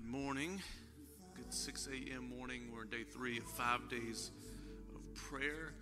Good 0.00 0.10
morning. 0.10 0.62
Good 1.36 1.52
6 1.52 1.88
a.m. 1.88 2.30
morning. 2.36 2.70
We're 2.74 2.82
in 2.82 2.88
day 2.88 3.04
three 3.04 3.38
of 3.38 3.44
five 3.44 3.88
days 3.90 4.30
of 4.94 5.14
prayer. 5.14 5.74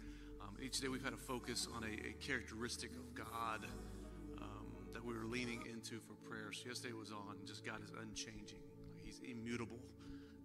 Um, 0.43 0.57
each 0.61 0.81
day 0.81 0.89
we've 0.89 1.05
had 1.05 1.13
a 1.13 1.19
focus 1.19 1.69
on 1.75 1.85
a, 1.85 2.09
a 2.09 2.13
characteristic 2.21 2.91
of 2.97 3.15
God 3.15 3.67
um, 4.39 4.67
that 4.93 5.05
we 5.05 5.15
were 5.15 5.25
leaning 5.25 5.63
into 5.71 6.01
for 6.01 6.15
prayer. 6.29 6.53
So 6.53 6.69
yesterday 6.69 6.95
was 6.95 7.13
on 7.13 7.37
just 7.47 7.65
God 7.65 7.81
is 7.85 7.91
unchanging. 8.03 8.59
He's 9.05 9.21
immutable. 9.21 9.79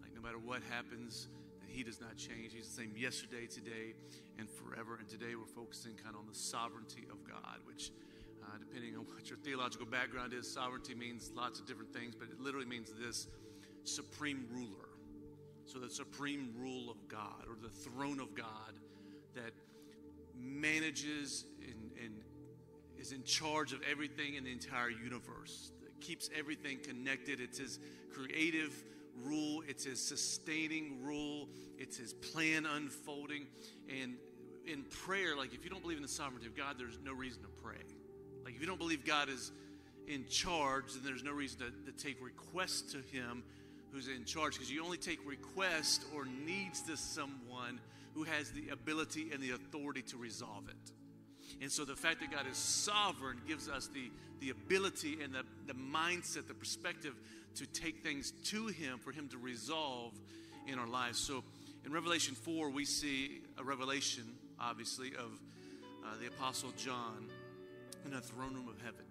Like 0.01 0.13
no 0.13 0.21
matter 0.21 0.39
what 0.39 0.61
happens, 0.69 1.27
that 1.59 1.69
He 1.69 1.83
does 1.83 1.99
not 1.99 2.15
change. 2.15 2.53
He's 2.53 2.67
the 2.67 2.81
same 2.83 2.93
yesterday, 2.95 3.47
today, 3.47 3.95
and 4.37 4.47
forever. 4.49 4.97
And 4.99 5.09
today 5.09 5.33
we're 5.35 5.47
focusing 5.55 5.93
kind 5.95 6.15
of 6.15 6.21
on 6.21 6.27
the 6.27 6.37
sovereignty 6.37 7.07
of 7.09 7.27
God, 7.27 7.57
which 7.65 7.91
uh, 8.43 8.57
depending 8.59 8.95
on 8.95 9.05
what 9.15 9.29
your 9.29 9.39
theological 9.39 9.87
background 9.87 10.31
is, 10.31 10.51
sovereignty 10.51 10.93
means 10.93 11.31
lots 11.35 11.59
of 11.59 11.65
different 11.65 11.91
things, 11.91 12.13
but 12.13 12.29
it 12.29 12.39
literally 12.39 12.67
means 12.67 12.91
this 13.01 13.27
supreme 13.83 14.45
ruler. 14.51 14.89
So, 15.65 15.79
the 15.79 15.89
supreme 15.89 16.53
rule 16.57 16.91
of 16.91 17.07
God, 17.07 17.45
or 17.47 17.55
the 17.61 17.69
throne 17.69 18.19
of 18.19 18.35
God, 18.35 18.73
that 19.35 19.53
manages 20.37 21.45
and, 21.61 21.91
and 22.03 22.13
is 22.97 23.11
in 23.11 23.23
charge 23.23 23.73
of 23.73 23.81
everything 23.89 24.35
in 24.35 24.43
the 24.43 24.51
entire 24.51 24.89
universe, 24.89 25.71
that 25.81 25.99
keeps 26.01 26.29
everything 26.37 26.79
connected. 26.79 27.39
It's 27.39 27.57
His 27.57 27.79
creative 28.13 28.83
rule, 29.23 29.63
it's 29.67 29.85
His 29.85 29.99
sustaining 29.99 31.03
rule, 31.03 31.49
it's 31.77 31.97
His 31.97 32.13
plan 32.13 32.65
unfolding. 32.65 33.47
And 33.89 34.15
in 34.65 34.83
prayer, 34.83 35.35
like 35.35 35.53
if 35.53 35.63
you 35.63 35.69
don't 35.69 35.81
believe 35.81 35.97
in 35.97 36.03
the 36.03 36.09
sovereignty 36.09 36.47
of 36.47 36.55
God, 36.55 36.75
there's 36.77 36.99
no 37.03 37.13
reason 37.13 37.41
to 37.43 37.49
pray. 37.63 37.77
Like 38.43 38.55
if 38.55 38.61
you 38.61 38.67
don't 38.67 38.79
believe 38.79 39.05
God 39.05 39.29
is 39.29 39.51
in 40.07 40.25
charge, 40.27 40.93
then 40.93 41.03
there's 41.03 41.23
no 41.23 41.31
reason 41.31 41.59
to, 41.59 41.91
to 41.91 42.03
take 42.03 42.23
requests 42.23 42.93
to 42.93 42.97
Him 43.15 43.43
who's 43.93 44.07
in 44.07 44.25
charge 44.25 44.53
because 44.53 44.71
you 44.71 44.83
only 44.83 44.97
take 44.97 45.19
request 45.25 46.03
or 46.15 46.25
needs 46.25 46.81
to 46.81 46.97
someone 46.97 47.79
who 48.15 48.23
has 48.23 48.51
the 48.51 48.69
ability 48.69 49.29
and 49.31 49.41
the 49.41 49.51
authority 49.51 50.01
to 50.01 50.17
resolve 50.17 50.67
it. 50.67 50.91
And 51.61 51.71
so 51.71 51.85
the 51.85 51.95
fact 51.95 52.19
that 52.21 52.31
God 52.31 52.47
is 52.49 52.57
sovereign 52.57 53.39
gives 53.47 53.69
us 53.69 53.87
the, 53.87 54.11
the 54.39 54.49
ability 54.49 55.19
and 55.23 55.33
the, 55.33 55.43
the 55.67 55.73
mindset, 55.73 56.47
the 56.47 56.53
perspective 56.53 57.13
to 57.55 57.67
take 57.67 58.01
things 58.01 58.31
to 58.45 58.67
Him 58.67 58.97
for 58.97 59.11
Him 59.11 59.27
to 59.29 59.37
resolve 59.37 60.13
in 60.67 60.79
our 60.79 60.87
lives. 60.87 61.19
So 61.19 61.43
in 61.85 61.91
Revelation 61.91 62.33
4, 62.33 62.69
we 62.69 62.85
see 62.85 63.41
a 63.59 63.63
revelation, 63.63 64.23
obviously, 64.59 65.09
of 65.09 65.39
uh, 66.03 66.17
the 66.19 66.27
Apostle 66.27 66.71
John 66.77 67.29
in 68.05 68.13
a 68.13 68.21
throne 68.21 68.55
room 68.55 68.67
of 68.67 68.81
heaven. 68.81 69.05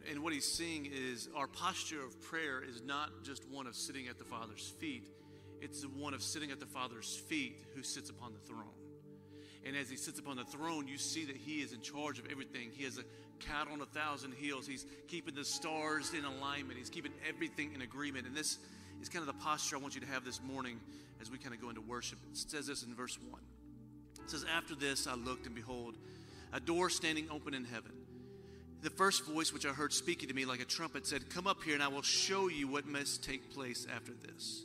And, 0.00 0.12
and 0.12 0.22
what 0.22 0.32
he's 0.32 0.50
seeing 0.50 0.86
is 0.86 1.28
our 1.34 1.46
posture 1.46 2.04
of 2.04 2.20
prayer 2.20 2.62
is 2.62 2.82
not 2.82 3.24
just 3.24 3.48
one 3.48 3.66
of 3.66 3.74
sitting 3.74 4.08
at 4.08 4.18
the 4.18 4.24
Father's 4.24 4.72
feet, 4.78 5.08
it's 5.60 5.82
one 5.84 6.14
of 6.14 6.22
sitting 6.22 6.50
at 6.50 6.60
the 6.60 6.66
Father's 6.66 7.16
feet 7.28 7.56
who 7.74 7.82
sits 7.82 8.10
upon 8.10 8.32
the 8.32 8.38
throne. 8.40 8.74
And 9.64 9.76
as 9.76 9.90
he 9.90 9.96
sits 9.96 10.18
upon 10.18 10.36
the 10.36 10.44
throne, 10.44 10.88
you 10.88 10.96
see 10.96 11.26
that 11.26 11.36
he 11.36 11.60
is 11.60 11.72
in 11.72 11.82
charge 11.82 12.18
of 12.18 12.26
everything. 12.30 12.70
He 12.72 12.84
has 12.84 12.96
a 12.96 13.04
cat 13.40 13.68
on 13.70 13.82
a 13.82 13.86
thousand 13.86 14.32
hills. 14.32 14.66
He's 14.66 14.86
keeping 15.06 15.34
the 15.34 15.44
stars 15.44 16.14
in 16.14 16.24
alignment. 16.24 16.78
He's 16.78 16.88
keeping 16.88 17.12
everything 17.28 17.72
in 17.74 17.82
agreement. 17.82 18.26
And 18.26 18.34
this 18.34 18.58
is 19.02 19.10
kind 19.10 19.26
of 19.26 19.26
the 19.26 19.42
posture 19.42 19.76
I 19.76 19.80
want 19.80 19.94
you 19.94 20.00
to 20.00 20.06
have 20.06 20.24
this 20.24 20.40
morning 20.42 20.80
as 21.20 21.30
we 21.30 21.36
kind 21.36 21.54
of 21.54 21.60
go 21.60 21.68
into 21.68 21.82
worship. 21.82 22.18
It 22.30 22.38
says 22.38 22.66
this 22.66 22.84
in 22.84 22.94
verse 22.94 23.18
1. 23.28 23.40
It 24.24 24.30
says, 24.30 24.46
After 24.50 24.74
this 24.74 25.06
I 25.06 25.14
looked, 25.14 25.44
and 25.44 25.54
behold, 25.54 25.96
a 26.54 26.60
door 26.60 26.88
standing 26.88 27.28
open 27.30 27.52
in 27.52 27.64
heaven. 27.64 27.92
The 28.82 28.90
first 28.90 29.26
voice 29.26 29.52
which 29.52 29.66
I 29.66 29.70
heard 29.70 29.92
speaking 29.92 30.28
to 30.28 30.34
me 30.34 30.46
like 30.46 30.60
a 30.60 30.64
trumpet 30.64 31.06
said, 31.06 31.28
Come 31.28 31.46
up 31.46 31.62
here, 31.62 31.74
and 31.74 31.82
I 31.82 31.88
will 31.88 32.02
show 32.02 32.48
you 32.48 32.66
what 32.66 32.86
must 32.86 33.22
take 33.22 33.52
place 33.52 33.86
after 33.94 34.12
this. 34.12 34.62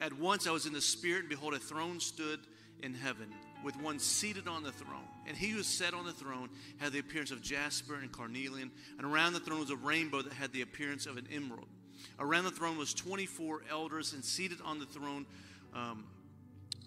At 0.00 0.12
once 0.12 0.46
I 0.46 0.50
was 0.50 0.66
in 0.66 0.72
the 0.72 0.80
Spirit, 0.80 1.20
and 1.20 1.28
behold, 1.28 1.54
a 1.54 1.58
throne 1.58 2.00
stood 2.00 2.40
in 2.82 2.92
heaven, 2.92 3.32
with 3.64 3.80
one 3.80 3.98
seated 3.98 4.48
on 4.48 4.62
the 4.62 4.72
throne. 4.72 5.08
And 5.26 5.36
he 5.36 5.48
who 5.48 5.62
sat 5.62 5.94
on 5.94 6.04
the 6.04 6.12
throne 6.12 6.50
had 6.78 6.92
the 6.92 6.98
appearance 6.98 7.30
of 7.30 7.40
jasper 7.40 7.94
and 7.94 8.10
carnelian, 8.10 8.70
and 8.98 9.06
around 9.06 9.32
the 9.32 9.40
throne 9.40 9.60
was 9.60 9.70
a 9.70 9.76
rainbow 9.76 10.22
that 10.22 10.32
had 10.32 10.52
the 10.52 10.62
appearance 10.62 11.06
of 11.06 11.16
an 11.16 11.28
emerald. 11.32 11.68
Around 12.18 12.44
the 12.44 12.50
throne 12.50 12.76
was 12.76 12.94
24 12.94 13.62
elders, 13.70 14.12
and 14.12 14.24
seated 14.24 14.58
on 14.64 14.80
the 14.80 14.86
throne, 14.86 15.24
um, 15.72 16.04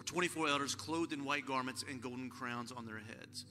24 0.06 0.47
elders 0.47 0.75
clothed 0.75 1.13
in 1.13 1.23
white 1.23 1.45
garments 1.45 1.85
and 1.89 2.01
golden 2.01 2.29
crowns 2.29 2.72
on 2.72 2.85
their 2.85 2.97
heads. 2.97 3.45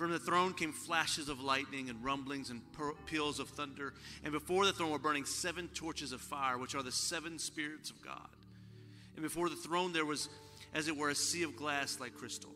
From 0.00 0.12
the 0.12 0.18
throne 0.18 0.54
came 0.54 0.72
flashes 0.72 1.28
of 1.28 1.42
lightning 1.42 1.90
and 1.90 2.02
rumblings 2.02 2.48
and 2.48 2.62
peals 3.04 3.38
of 3.38 3.50
thunder. 3.50 3.92
And 4.24 4.32
before 4.32 4.64
the 4.64 4.72
throne 4.72 4.92
were 4.92 4.98
burning 4.98 5.26
seven 5.26 5.68
torches 5.74 6.12
of 6.12 6.22
fire, 6.22 6.56
which 6.56 6.74
are 6.74 6.82
the 6.82 6.90
seven 6.90 7.38
spirits 7.38 7.90
of 7.90 8.00
God. 8.00 8.30
And 9.14 9.22
before 9.22 9.50
the 9.50 9.56
throne 9.56 9.92
there 9.92 10.06
was, 10.06 10.30
as 10.72 10.88
it 10.88 10.96
were, 10.96 11.10
a 11.10 11.14
sea 11.14 11.42
of 11.42 11.54
glass 11.54 12.00
like 12.00 12.14
crystal. 12.14 12.48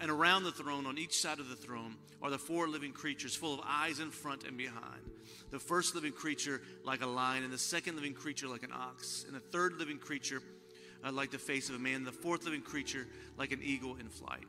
And 0.00 0.10
around 0.10 0.42
the 0.42 0.50
throne, 0.50 0.86
on 0.86 0.98
each 0.98 1.20
side 1.20 1.38
of 1.38 1.48
the 1.48 1.54
throne, 1.54 1.94
are 2.20 2.30
the 2.30 2.36
four 2.36 2.66
living 2.66 2.90
creatures, 2.90 3.36
full 3.36 3.54
of 3.54 3.60
eyes 3.64 4.00
in 4.00 4.10
front 4.10 4.42
and 4.42 4.56
behind. 4.56 5.02
The 5.52 5.60
first 5.60 5.94
living 5.94 6.10
creature 6.10 6.62
like 6.82 7.02
a 7.02 7.06
lion, 7.06 7.44
and 7.44 7.52
the 7.52 7.58
second 7.58 7.94
living 7.94 8.14
creature 8.14 8.48
like 8.48 8.64
an 8.64 8.72
ox, 8.74 9.24
and 9.24 9.36
the 9.36 9.40
third 9.40 9.74
living 9.74 9.98
creature 9.98 10.42
uh, 11.04 11.12
like 11.12 11.30
the 11.30 11.38
face 11.38 11.68
of 11.68 11.76
a 11.76 11.78
man, 11.78 11.94
and 11.94 12.06
the 12.08 12.10
fourth 12.10 12.44
living 12.44 12.62
creature 12.62 13.06
like 13.36 13.52
an 13.52 13.60
eagle 13.62 13.94
in 13.98 14.08
flight. 14.08 14.48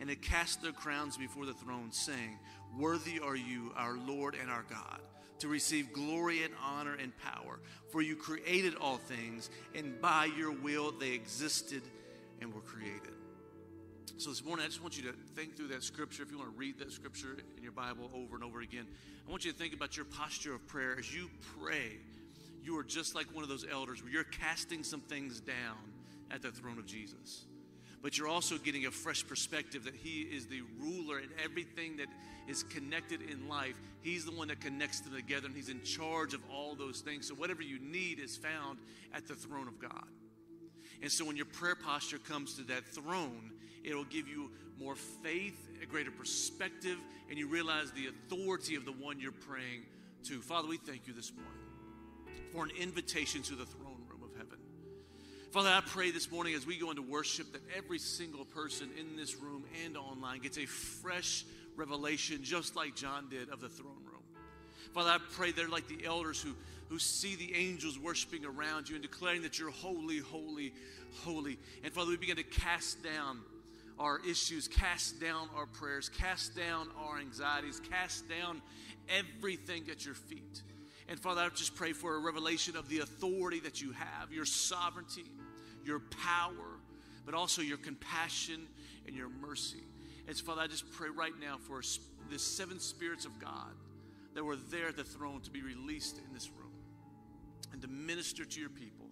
And 0.00 0.08
they 0.08 0.16
cast 0.16 0.62
their 0.62 0.72
crowns 0.72 1.16
before 1.16 1.44
the 1.44 1.52
throne, 1.52 1.92
saying, 1.92 2.38
Worthy 2.78 3.20
are 3.20 3.36
you, 3.36 3.72
our 3.76 3.98
Lord 3.98 4.34
and 4.40 4.50
our 4.50 4.64
God, 4.70 5.00
to 5.40 5.48
receive 5.48 5.92
glory 5.92 6.42
and 6.42 6.54
honor 6.64 6.94
and 6.94 7.12
power. 7.18 7.60
For 7.90 8.00
you 8.00 8.16
created 8.16 8.74
all 8.80 8.96
things, 8.96 9.50
and 9.74 10.00
by 10.00 10.24
your 10.24 10.52
will 10.52 10.92
they 10.92 11.12
existed 11.12 11.82
and 12.40 12.54
were 12.54 12.62
created. 12.62 13.12
So 14.16 14.30
this 14.30 14.44
morning, 14.44 14.64
I 14.64 14.68
just 14.68 14.82
want 14.82 14.96
you 14.96 15.04
to 15.04 15.14
think 15.34 15.56
through 15.56 15.68
that 15.68 15.82
scripture. 15.82 16.22
If 16.22 16.30
you 16.30 16.38
want 16.38 16.52
to 16.52 16.58
read 16.58 16.78
that 16.78 16.92
scripture 16.92 17.38
in 17.56 17.62
your 17.62 17.72
Bible 17.72 18.10
over 18.14 18.34
and 18.34 18.44
over 18.44 18.60
again, 18.60 18.86
I 19.26 19.30
want 19.30 19.44
you 19.44 19.52
to 19.52 19.56
think 19.56 19.74
about 19.74 19.96
your 19.96 20.06
posture 20.06 20.54
of 20.54 20.66
prayer. 20.66 20.96
As 20.98 21.14
you 21.14 21.30
pray, 21.58 21.98
you 22.62 22.78
are 22.78 22.84
just 22.84 23.14
like 23.14 23.34
one 23.34 23.42
of 23.42 23.48
those 23.48 23.66
elders 23.70 24.02
where 24.02 24.12
you're 24.12 24.24
casting 24.24 24.82
some 24.82 25.00
things 25.00 25.40
down 25.40 25.76
at 26.30 26.42
the 26.42 26.50
throne 26.50 26.78
of 26.78 26.86
Jesus 26.86 27.46
but 28.02 28.16
you're 28.16 28.28
also 28.28 28.56
getting 28.58 28.86
a 28.86 28.90
fresh 28.90 29.26
perspective 29.26 29.84
that 29.84 29.94
He 29.94 30.22
is 30.22 30.46
the 30.46 30.62
ruler 30.78 31.18
and 31.18 31.28
everything 31.42 31.96
that 31.98 32.08
is 32.48 32.62
connected 32.62 33.20
in 33.22 33.48
life. 33.48 33.74
He's 34.02 34.24
the 34.24 34.32
one 34.32 34.48
that 34.48 34.60
connects 34.60 35.00
them 35.00 35.14
together 35.14 35.46
and 35.46 35.54
He's 35.54 35.68
in 35.68 35.82
charge 35.82 36.34
of 36.34 36.40
all 36.50 36.74
those 36.74 37.00
things. 37.00 37.28
So, 37.28 37.34
whatever 37.34 37.62
you 37.62 37.78
need 37.78 38.18
is 38.18 38.36
found 38.36 38.78
at 39.12 39.26
the 39.26 39.34
throne 39.34 39.68
of 39.68 39.78
God. 39.78 40.06
And 41.02 41.10
so, 41.10 41.24
when 41.24 41.36
your 41.36 41.46
prayer 41.46 41.74
posture 41.76 42.18
comes 42.18 42.54
to 42.54 42.62
that 42.64 42.86
throne, 42.86 43.52
it'll 43.84 44.04
give 44.04 44.28
you 44.28 44.50
more 44.78 44.94
faith, 44.94 45.68
a 45.82 45.86
greater 45.86 46.10
perspective, 46.10 46.96
and 47.28 47.38
you 47.38 47.48
realize 47.48 47.92
the 47.92 48.08
authority 48.08 48.76
of 48.76 48.84
the 48.84 48.92
one 48.92 49.20
you're 49.20 49.32
praying 49.32 49.82
to. 50.24 50.40
Father, 50.40 50.68
we 50.68 50.78
thank 50.78 51.06
you 51.06 51.12
this 51.12 51.32
morning 51.32 51.52
for 52.52 52.64
an 52.64 52.70
invitation 52.80 53.42
to 53.42 53.54
the 53.54 53.66
throne 53.66 53.89
Father, 55.50 55.68
I 55.70 55.80
pray 55.84 56.12
this 56.12 56.30
morning 56.30 56.54
as 56.54 56.64
we 56.64 56.76
go 56.76 56.90
into 56.90 57.02
worship 57.02 57.50
that 57.54 57.62
every 57.76 57.98
single 57.98 58.44
person 58.44 58.88
in 58.96 59.16
this 59.16 59.34
room 59.34 59.64
and 59.84 59.96
online 59.96 60.38
gets 60.38 60.56
a 60.58 60.66
fresh 60.66 61.44
revelation, 61.74 62.38
just 62.44 62.76
like 62.76 62.94
John 62.94 63.28
did 63.28 63.48
of 63.48 63.60
the 63.60 63.68
throne 63.68 63.98
room. 64.06 64.22
Father, 64.94 65.10
I 65.10 65.18
pray 65.32 65.50
they're 65.50 65.68
like 65.68 65.88
the 65.88 66.06
elders 66.06 66.40
who, 66.40 66.54
who 66.88 67.00
see 67.00 67.34
the 67.34 67.52
angels 67.56 67.98
worshiping 67.98 68.44
around 68.44 68.88
you 68.88 68.94
and 68.94 69.02
declaring 69.02 69.42
that 69.42 69.58
you're 69.58 69.72
holy, 69.72 70.18
holy, 70.18 70.72
holy. 71.24 71.58
And 71.82 71.92
Father, 71.92 72.10
we 72.10 72.16
begin 72.16 72.36
to 72.36 72.44
cast 72.44 73.02
down 73.02 73.40
our 73.98 74.20
issues, 74.24 74.68
cast 74.68 75.20
down 75.20 75.48
our 75.56 75.66
prayers, 75.66 76.08
cast 76.10 76.56
down 76.56 76.86
our 76.96 77.18
anxieties, 77.18 77.80
cast 77.90 78.28
down 78.28 78.62
everything 79.08 79.82
at 79.90 80.04
your 80.04 80.14
feet. 80.14 80.62
And 81.10 81.18
Father, 81.18 81.40
I 81.40 81.48
just 81.48 81.74
pray 81.74 81.92
for 81.92 82.14
a 82.14 82.20
revelation 82.20 82.76
of 82.76 82.88
the 82.88 83.00
authority 83.00 83.58
that 83.60 83.82
you 83.82 83.90
have, 83.90 84.32
your 84.32 84.44
sovereignty, 84.44 85.24
your 85.84 85.98
power, 85.98 86.78
but 87.26 87.34
also 87.34 87.62
your 87.62 87.78
compassion 87.78 88.68
and 89.08 89.16
your 89.16 89.28
mercy. 89.28 89.82
And 90.28 90.36
so, 90.36 90.44
Father, 90.44 90.60
I 90.60 90.68
just 90.68 90.88
pray 90.92 91.08
right 91.08 91.32
now 91.40 91.56
for 91.58 91.82
the 92.30 92.38
seven 92.38 92.78
spirits 92.78 93.24
of 93.24 93.40
God 93.40 93.72
that 94.34 94.44
were 94.44 94.54
there 94.70 94.86
at 94.86 94.96
the 94.96 95.02
throne 95.02 95.40
to 95.40 95.50
be 95.50 95.62
released 95.62 96.18
in 96.18 96.32
this 96.32 96.48
room 96.48 96.70
and 97.72 97.82
to 97.82 97.88
minister 97.88 98.44
to 98.44 98.60
your 98.60 98.70
people 98.70 99.06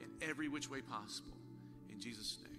in 0.00 0.28
every 0.28 0.48
which 0.48 0.68
way 0.68 0.82
possible. 0.82 1.38
In 1.88 1.98
Jesus' 1.98 2.36
name. 2.44 2.57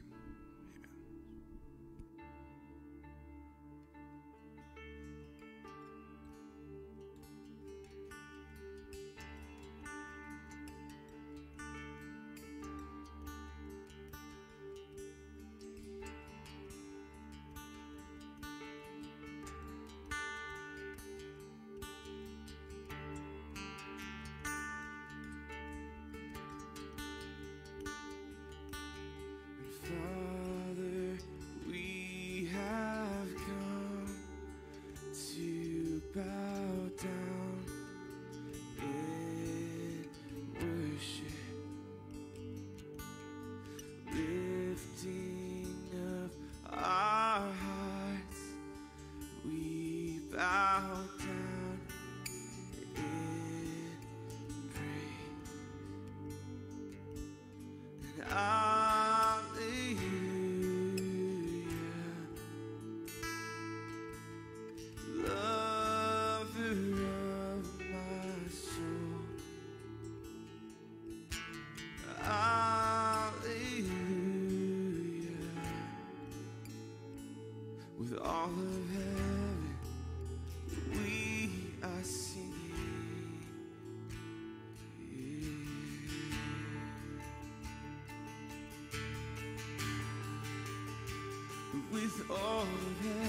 Oh, 92.31 92.67
with 93.01 93.23
all 93.23 93.28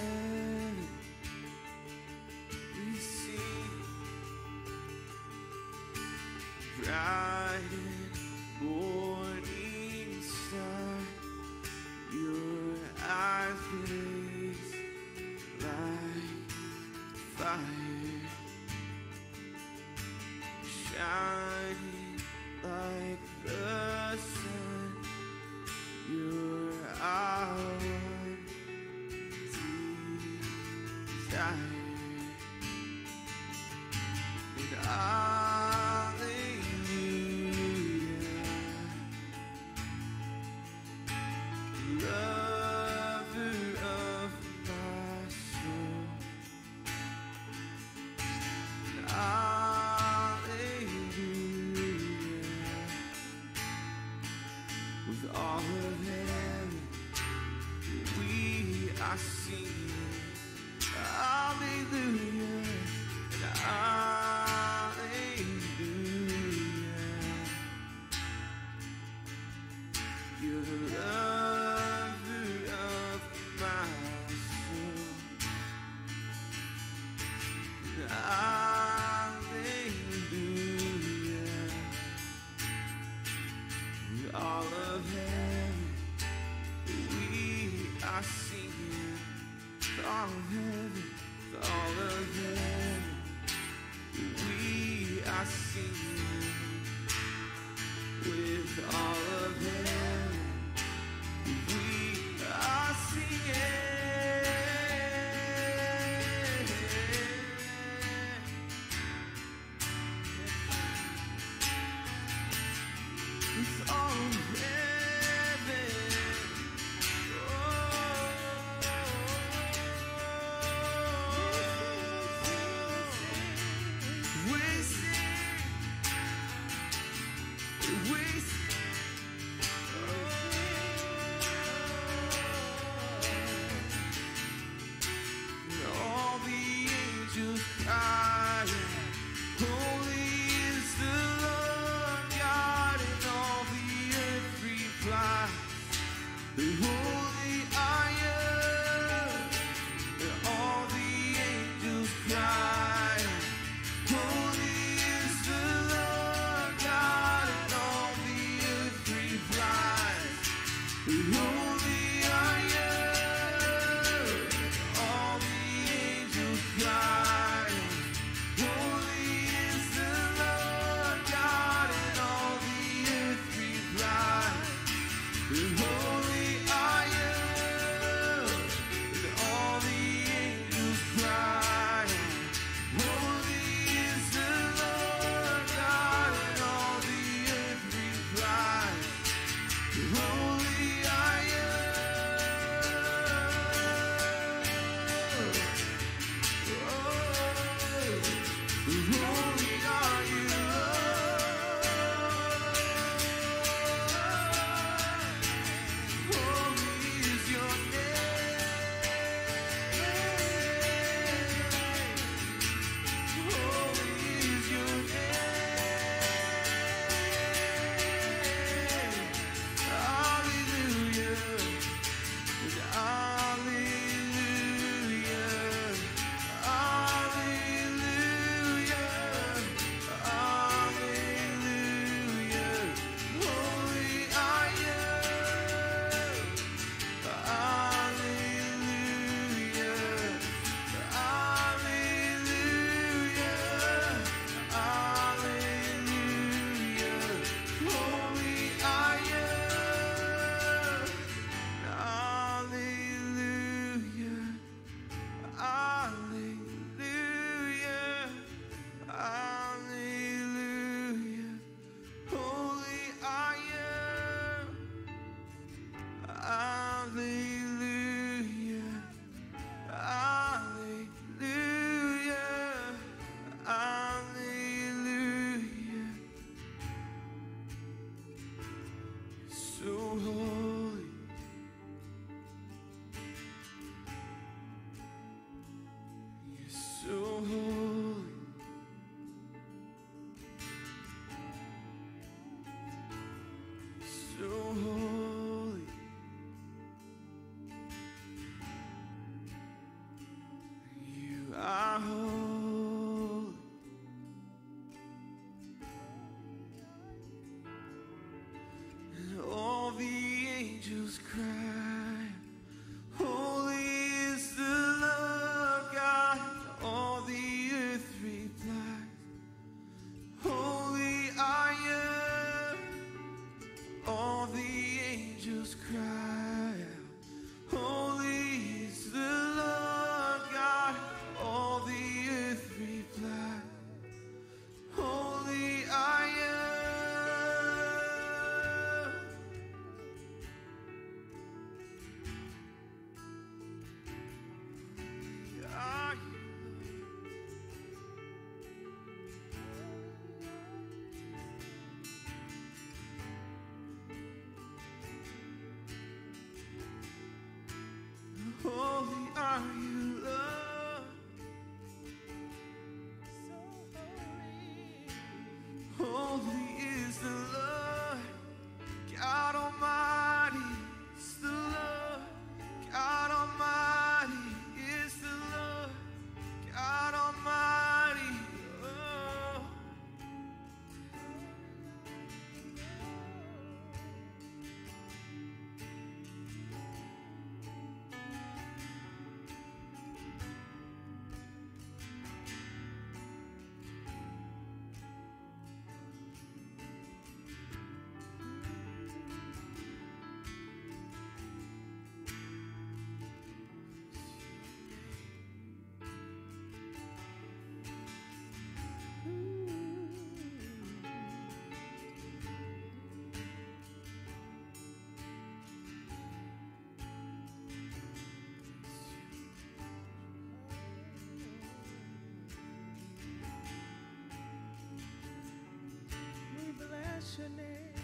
your 427.40 427.48
name. 427.48 427.94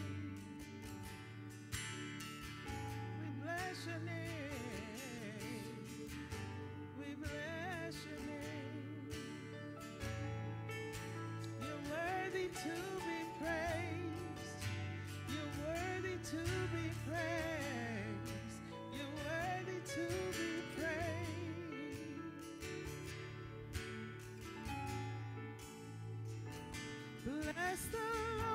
We 3.21 3.28
bless 3.43 3.87
your 3.87 4.00
name. 4.00 5.28
We 6.99 7.14
bless 7.21 7.95
your 8.09 8.21
name. 8.26 9.11
You're 11.61 11.85
worthy 11.93 12.49
to 12.49 12.75
be 13.05 13.19
praised. 13.40 14.62
You're 15.28 15.55
worthy 15.66 16.16
to 16.33 16.40
be 16.73 16.87
praised. 17.05 18.55
You're 18.95 19.16
worthy 19.26 19.81
to 19.95 20.05
be 20.33 20.50
praised. 20.76 21.76
Bless 27.26 27.81
the 27.93 28.46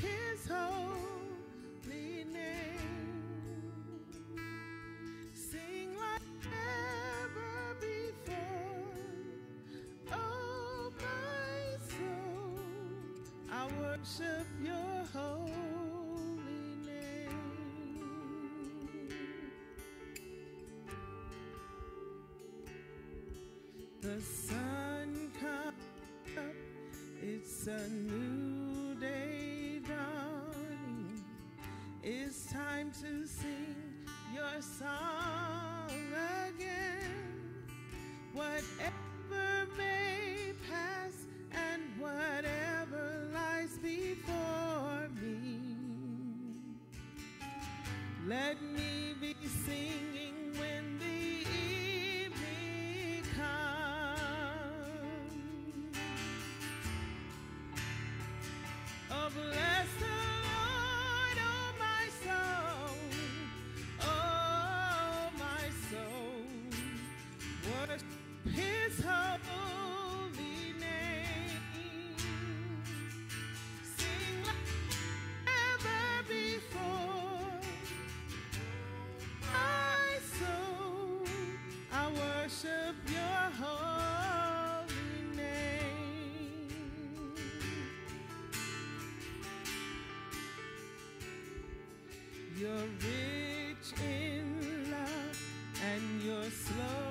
His 0.00 0.46
holy 0.46 2.24
name. 2.32 3.62
Sing 5.32 5.96
like 5.96 6.22
never 6.44 7.76
before, 7.80 8.92
oh 10.12 10.92
my 10.98 11.78
soul. 11.88 12.60
I 13.50 13.66
worship 13.80 14.46
Your 14.62 15.04
holy 15.14 15.50
name. 16.84 17.44
The 24.02 24.20
sun 24.20 25.30
comes 25.40 26.36
up, 26.36 26.54
it's 27.22 27.66
a 27.66 27.88
new 27.88 28.45
It's 32.08 32.46
time 32.52 32.92
to 33.02 33.26
sing 33.26 33.74
your 34.32 34.62
song 34.62 35.90
again. 36.46 37.10
Whatever 38.32 39.66
may 39.76 40.52
pass 40.70 41.26
and 41.50 41.82
whatever 41.98 43.28
lies 43.34 43.76
before 43.78 45.08
me. 45.20 45.58
Let 48.28 48.62
me 48.62 48.85
You're 92.58 92.70
rich 92.70 93.92
in 94.02 94.90
love 94.90 95.40
and 95.84 96.22
you're 96.22 96.50
slow 96.50 97.05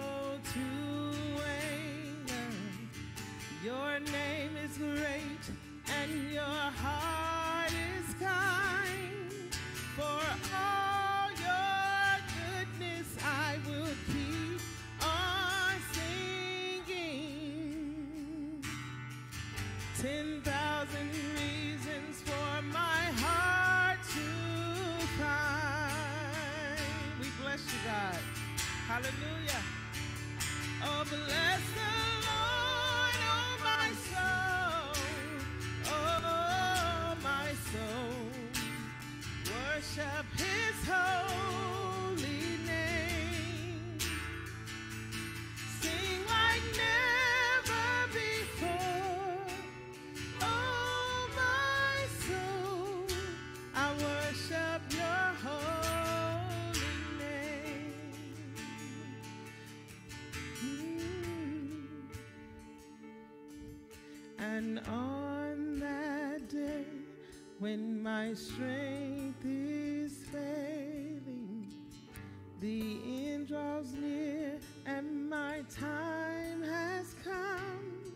Hallelujah. 29.05 29.74
Strength 68.35 69.45
is 69.45 70.25
failing, 70.31 71.67
the 72.59 72.99
end 73.05 73.47
draws 73.47 73.93
near 73.93 74.59
and 74.85 75.29
my 75.29 75.63
time 75.73 76.61
has 76.61 77.15
come. 77.23 78.13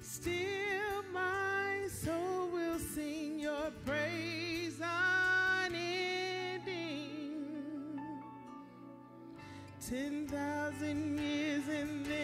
Still, 0.00 1.02
my 1.12 1.86
soul 1.88 2.48
will 2.50 2.78
sing 2.78 3.38
your 3.40 3.70
praise 3.84 4.80
unending. 4.82 5.90
Ten 9.86 10.26
thousand 10.28 11.18
years 11.18 11.68
and 11.68 12.06
then 12.06 12.19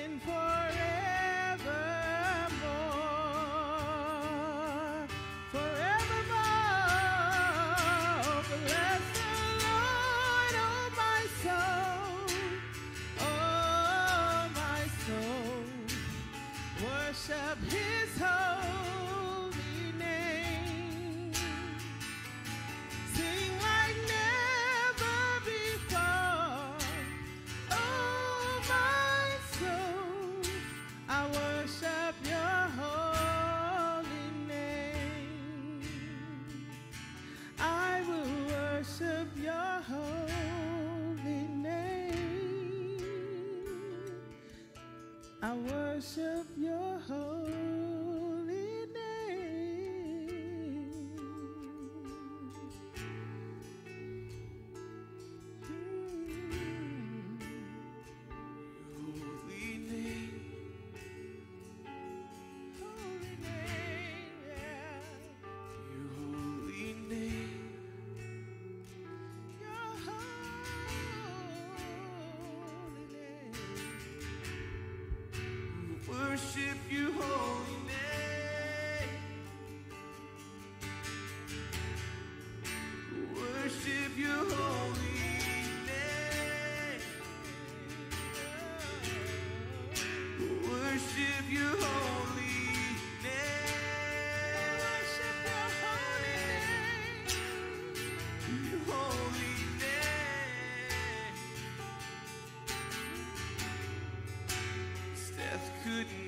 worship 76.37 76.77
you, 76.91 77.13
holy. 77.19 77.86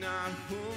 not 0.09 0.33
who 0.49 0.68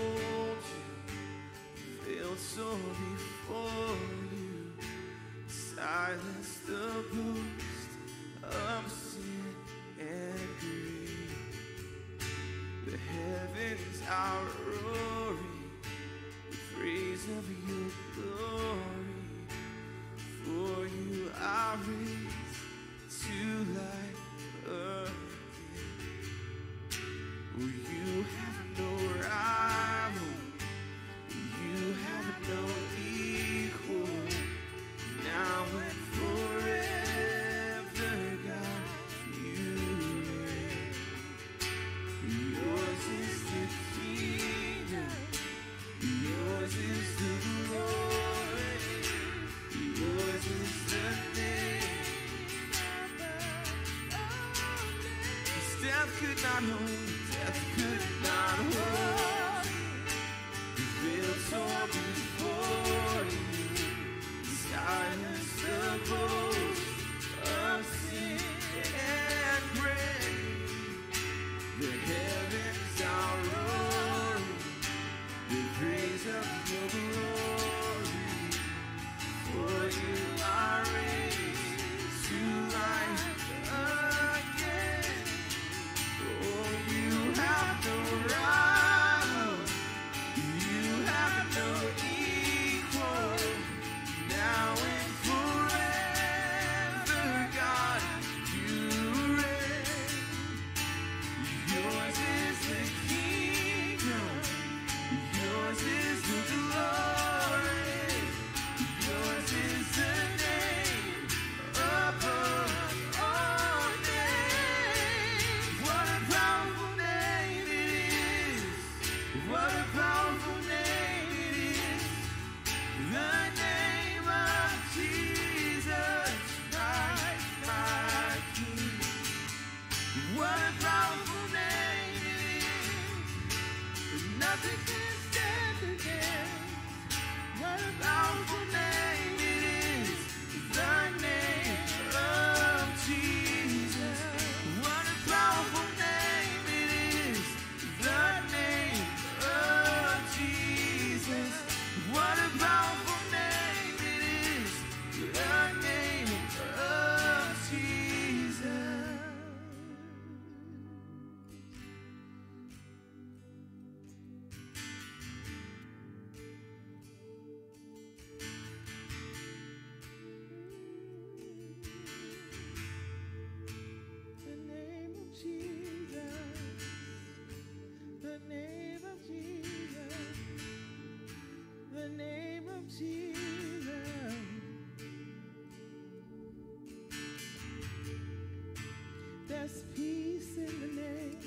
There's 189.62 189.84
peace 189.96 190.58
in 190.58 190.82
the 190.82 190.88
name. 190.88 191.38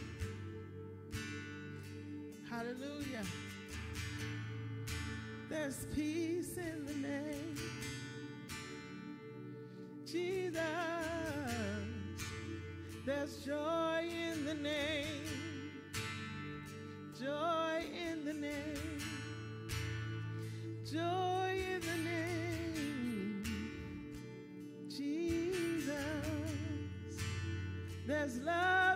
Hallelujah. 2.48 3.24
There's 5.50 5.86
peace 5.92 6.56
in 6.56 6.86
the 6.86 7.08
name. 7.08 7.56
Jesus. 10.06 10.60
There's 13.04 13.44
joy 13.44 14.08
in 14.08 14.44
the 14.44 14.54
name. 14.54 15.72
Joy 17.20 17.84
in 18.08 18.24
the 18.24 18.32
name. 18.32 19.00
Joy 20.88 21.33
as 28.24 28.40
love. 28.42 28.93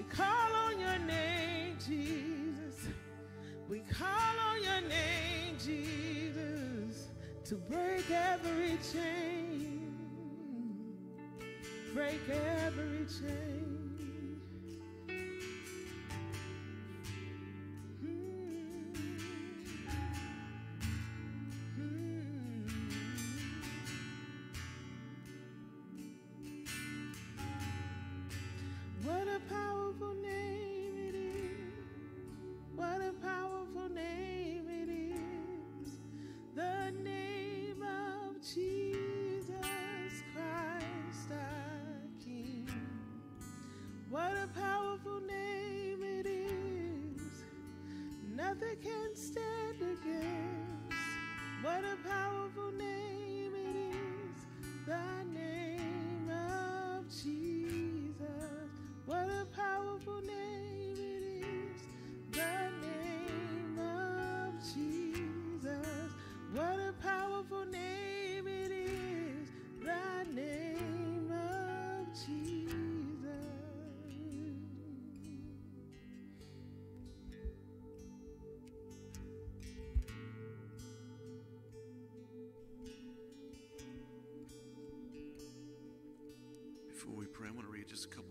We 0.00 0.06
call 0.06 0.52
on 0.66 0.80
your 0.80 0.98
name, 1.00 1.76
Jesus. 1.78 2.88
We 3.68 3.80
call 3.80 4.34
on 4.48 4.62
your 4.62 4.88
name, 4.88 5.58
Jesus, 5.62 7.08
to 7.44 7.56
break 7.56 8.10
every 8.10 8.78
chain. 8.94 9.92
Break 11.92 12.20
every 12.30 13.04
chain. 13.04 13.59
Can 48.82 49.14
stand 49.14 49.76
against? 49.80 50.94
What 51.62 51.84
a 51.84 51.96
powerful 52.08 52.72
name 52.72 53.54
it 53.54 53.76
is, 53.94 54.46
the 54.86 55.24
name 55.32 55.59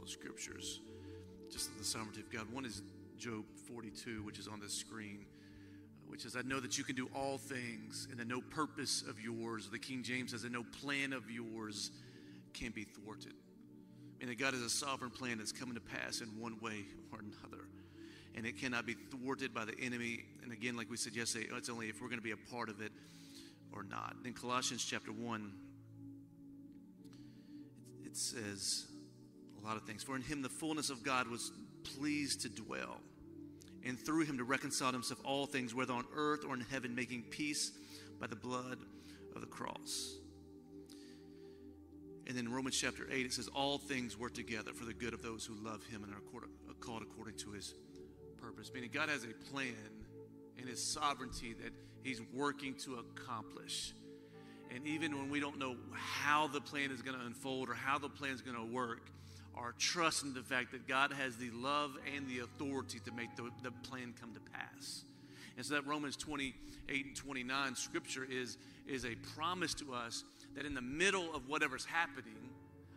scriptures, 0.10 0.82
just 1.52 1.70
of 1.70 1.78
the 1.78 1.84
sovereignty 1.84 2.22
of 2.22 2.32
God. 2.32 2.52
One 2.52 2.66
is 2.66 2.82
Job 3.18 3.44
42, 3.68 4.24
which 4.24 4.40
is 4.40 4.48
on 4.48 4.60
the 4.60 4.70
screen, 4.70 5.26
which 6.08 6.22
says, 6.22 6.36
I 6.36 6.42
know 6.42 6.60
that 6.60 6.78
you 6.78 6.84
can 6.84 6.96
do 6.96 7.10
all 7.16 7.38
things, 7.38 8.08
and 8.10 8.20
that 8.20 8.28
no 8.28 8.42
purpose 8.42 9.04
of 9.08 9.20
yours, 9.20 9.70
the 9.70 9.80
King 9.80 10.04
James 10.04 10.32
says, 10.32 10.42
that 10.42 10.52
no 10.52 10.64
plan 10.82 11.14
of 11.14 11.30
yours 11.30 11.92
can 12.54 12.72
be 12.72 12.84
thwarted. 12.84 13.34
And 14.22 14.30
that 14.30 14.38
God 14.38 14.54
has 14.54 14.64
a 14.64 14.70
sovereign 14.70 15.12
plan 15.12 15.38
that's 15.38 15.52
coming 15.52 15.76
to 15.76 15.82
pass 15.82 16.22
in 16.22 16.28
one 16.40 16.60
way 16.60 16.84
or 17.12 17.20
another. 17.20 17.64
And 18.36 18.46
it 18.46 18.60
cannot 18.60 18.86
be 18.86 18.96
thwarted 19.12 19.54
by 19.54 19.66
the 19.66 19.76
enemy. 19.80 20.26
And 20.44 20.52
again, 20.52 20.76
like 20.76 20.90
we 20.90 20.98
said 20.98 21.16
yesterday, 21.16 21.48
it's 21.56 21.70
only 21.70 21.88
if 21.88 22.02
we're 22.02 22.10
going 22.10 22.20
to 22.20 22.24
be 22.24 22.32
a 22.32 22.52
part 22.52 22.70
of 22.70 22.82
it 22.82 22.92
or 23.72 23.84
not. 23.84 24.16
In 24.26 24.34
Colossians 24.34 24.84
chapter 24.84 25.12
1, 25.12 25.52
it 28.06 28.18
says 28.18 28.88
a 29.62 29.66
lot 29.66 29.78
of 29.78 29.84
things. 29.84 30.04
For 30.04 30.16
in 30.16 30.22
him 30.22 30.42
the 30.42 30.50
fullness 30.50 30.90
of 30.90 31.04
God 31.04 31.28
was 31.28 31.52
pleased 31.84 32.42
to 32.42 32.50
dwell, 32.50 32.98
and 33.86 34.00
through 34.00 34.26
him 34.26 34.38
to 34.38 34.44
reconcile 34.44 34.92
himself 34.92 35.20
all 35.24 35.46
things, 35.46 35.74
whether 35.74 35.94
on 35.94 36.06
earth 36.16 36.44
or 36.48 36.54
in 36.54 36.62
heaven, 36.62 36.96
making 36.96 37.24
peace 37.30 37.72
by 38.20 38.28
the 38.28 38.36
blood 38.36 38.78
of 39.36 39.42
the 39.42 39.48
cross. 39.48 40.18
And 42.28 42.38
then 42.38 42.46
in 42.46 42.54
Romans 42.54 42.78
chapter 42.78 43.08
8, 43.10 43.26
it 43.26 43.34
says, 43.34 43.48
All 43.48 43.80
things 43.80 44.18
work 44.18 44.36
together 44.36 44.72
for 44.72 44.86
the 44.86 44.94
good 44.94 45.16
of 45.16 45.24
those 45.24 45.46
who 45.46 45.56
love 45.66 45.84
him 45.86 46.04
and 46.04 46.14
are 46.14 46.74
called 46.80 47.02
according 47.02 47.38
to 47.38 47.52
his 47.52 47.74
purpose. 48.40 48.72
Meaning, 48.72 48.92
God 48.94 49.10
has 49.10 49.24
a 49.24 49.52
plan 49.52 49.74
in 50.58 50.68
his 50.68 50.84
sovereignty 50.84 51.54
that 51.64 51.74
he's 52.04 52.22
working 52.34 52.76
to 52.86 52.96
accomplish. 52.98 53.94
And 54.74 54.86
even 54.86 55.18
when 55.18 55.32
we 55.32 55.40
don't 55.40 55.58
know 55.58 55.76
how 55.94 56.48
the 56.48 56.62
plan 56.62 56.92
is 56.92 57.02
going 57.02 57.18
to 57.18 57.26
unfold 57.26 57.70
or 57.70 57.74
how 57.74 57.98
the 57.98 58.10
plan 58.10 58.34
is 58.34 58.42
going 58.42 58.58
to 58.58 58.74
work, 58.74 59.10
our 59.60 59.74
trust 59.78 60.24
in 60.24 60.34
the 60.34 60.42
fact 60.42 60.72
that 60.72 60.88
God 60.88 61.14
has 61.14 61.36
the 61.38 61.50
love 61.52 61.98
and 62.16 62.28
the 62.28 62.40
authority 62.40 63.00
to 63.06 63.12
make 63.12 63.36
the, 63.36 63.50
the 63.64 63.72
plan 63.88 64.14
come 64.20 64.34
to 64.34 64.40
pass. 64.40 65.04
And 65.58 65.66
so 65.66 65.74
that 65.76 65.86
Romans 65.86 66.16
28 66.16 67.06
and 67.06 67.16
29 67.16 67.76
scripture 67.76 68.26
is, 68.30 68.58
is 68.88 69.06
a 69.06 69.16
promise 69.36 69.74
to 69.76 69.94
us 69.94 70.24
that 70.56 70.66
in 70.66 70.74
the 70.74 70.82
middle 70.82 71.36
of 71.36 71.48
whatever's 71.50 71.86
happening, 71.86 72.50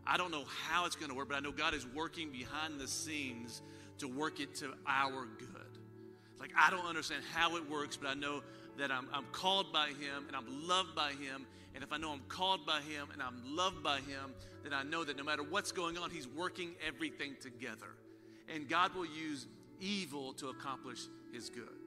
I 0.06 0.16
don't 0.16 0.30
know 0.30 0.44
how 0.68 0.86
it's 0.86 0.96
going 0.96 1.10
to 1.10 1.16
work, 1.16 1.28
but 1.28 1.36
I 1.36 1.40
know 1.40 1.52
God 1.52 1.74
is 1.74 1.86
working 1.94 2.30
behind 2.30 2.78
the 2.78 2.88
scenes 2.88 3.62
to 3.98 4.08
work 4.08 4.40
it 4.40 4.54
to 4.56 4.72
our 4.86 5.26
good. 5.38 5.48
Like, 6.40 6.50
I 6.58 6.70
don't 6.70 6.86
understand 6.86 7.22
how 7.32 7.56
it 7.56 7.70
works, 7.70 7.96
but 7.96 8.08
I 8.08 8.14
know 8.14 8.42
that 8.78 8.90
I'm, 8.90 9.06
I'm 9.12 9.24
called 9.32 9.72
by 9.72 9.88
Him 9.88 10.24
and 10.26 10.34
I'm 10.34 10.66
loved 10.66 10.94
by 10.94 11.10
Him. 11.10 11.46
And 11.74 11.82
if 11.82 11.92
I 11.92 11.96
know 11.96 12.12
I'm 12.12 12.22
called 12.28 12.66
by 12.66 12.80
Him 12.80 13.08
and 13.12 13.22
I'm 13.22 13.56
loved 13.56 13.82
by 13.82 13.98
Him, 13.98 14.34
then 14.62 14.72
I 14.72 14.82
know 14.82 15.04
that 15.04 15.16
no 15.16 15.24
matter 15.24 15.42
what's 15.42 15.72
going 15.72 15.96
on, 15.98 16.10
He's 16.10 16.28
working 16.28 16.74
everything 16.86 17.34
together. 17.40 17.96
And 18.54 18.68
God 18.68 18.94
will 18.94 19.06
use 19.06 19.46
evil 19.80 20.32
to 20.34 20.48
accomplish 20.48 21.00
His 21.32 21.48
good. 21.48 21.82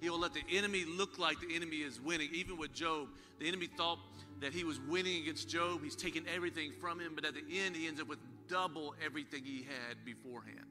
He 0.00 0.10
will 0.10 0.18
let 0.18 0.32
the 0.32 0.42
enemy 0.52 0.84
look 0.84 1.18
like 1.18 1.40
the 1.40 1.54
enemy 1.54 1.78
is 1.78 2.00
winning. 2.00 2.28
Even 2.32 2.56
with 2.56 2.72
Job, 2.72 3.08
the 3.40 3.48
enemy 3.48 3.66
thought 3.66 3.98
that 4.40 4.52
he 4.52 4.64
was 4.64 4.78
winning 4.80 5.22
against 5.22 5.48
Job. 5.48 5.82
He's 5.82 5.96
taken 5.96 6.24
everything 6.32 6.72
from 6.80 7.00
him, 7.00 7.12
but 7.14 7.24
at 7.24 7.34
the 7.34 7.42
end, 7.60 7.74
he 7.74 7.88
ends 7.88 8.00
up 8.00 8.08
with 8.08 8.20
double 8.48 8.94
everything 9.04 9.44
he 9.44 9.58
had 9.64 10.04
beforehand. 10.04 10.66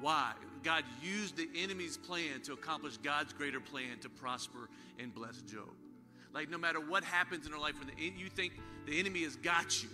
Why? 0.00 0.32
God 0.62 0.84
used 1.02 1.36
the 1.36 1.48
enemy's 1.56 1.96
plan 1.96 2.40
to 2.44 2.52
accomplish 2.52 2.98
God's 2.98 3.32
greater 3.32 3.60
plan 3.60 3.98
to 4.02 4.08
prosper 4.08 4.68
and 4.98 5.14
bless 5.14 5.40
Job. 5.42 5.70
Like, 6.32 6.50
no 6.50 6.58
matter 6.58 6.80
what 6.80 7.04
happens 7.04 7.46
in 7.46 7.52
our 7.52 7.60
life, 7.60 7.74
when 7.78 7.88
the, 7.88 8.20
you 8.20 8.28
think 8.28 8.52
the 8.86 8.98
enemy 8.98 9.22
has 9.22 9.36
got 9.36 9.82
you, 9.82 9.88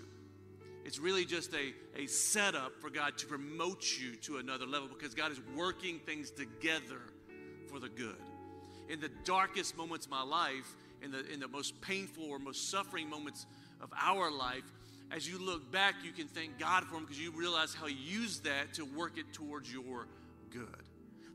it's 0.84 0.98
really 0.98 1.24
just 1.24 1.52
a, 1.54 1.72
a 2.00 2.06
setup 2.06 2.80
for 2.80 2.90
God 2.90 3.16
to 3.18 3.26
promote 3.26 3.84
you 3.98 4.16
to 4.16 4.36
another 4.36 4.66
level 4.66 4.88
because 4.88 5.14
God 5.14 5.32
is 5.32 5.40
working 5.56 5.98
things 6.00 6.30
together 6.30 7.00
for 7.70 7.80
the 7.80 7.88
good. 7.88 8.16
In 8.90 9.00
the 9.00 9.10
darkest 9.24 9.76
moments 9.78 10.04
of 10.04 10.12
my 10.12 10.22
life, 10.22 10.76
in 11.02 11.10
the, 11.10 11.26
in 11.32 11.40
the 11.40 11.48
most 11.48 11.80
painful 11.80 12.24
or 12.24 12.38
most 12.38 12.70
suffering 12.70 13.08
moments 13.08 13.46
of 13.80 13.90
our 13.98 14.30
life, 14.30 14.64
as 15.10 15.28
you 15.28 15.38
look 15.38 15.70
back, 15.70 15.94
you 16.02 16.12
can 16.12 16.26
thank 16.26 16.58
God 16.58 16.84
for 16.84 16.94
them 16.94 17.04
because 17.04 17.20
you 17.20 17.30
realize 17.30 17.74
how 17.74 17.86
He 17.86 17.94
used 17.94 18.44
that 18.44 18.74
to 18.74 18.84
work 18.84 19.16
it 19.16 19.32
towards 19.32 19.72
your 19.72 20.06
good. 20.50 20.83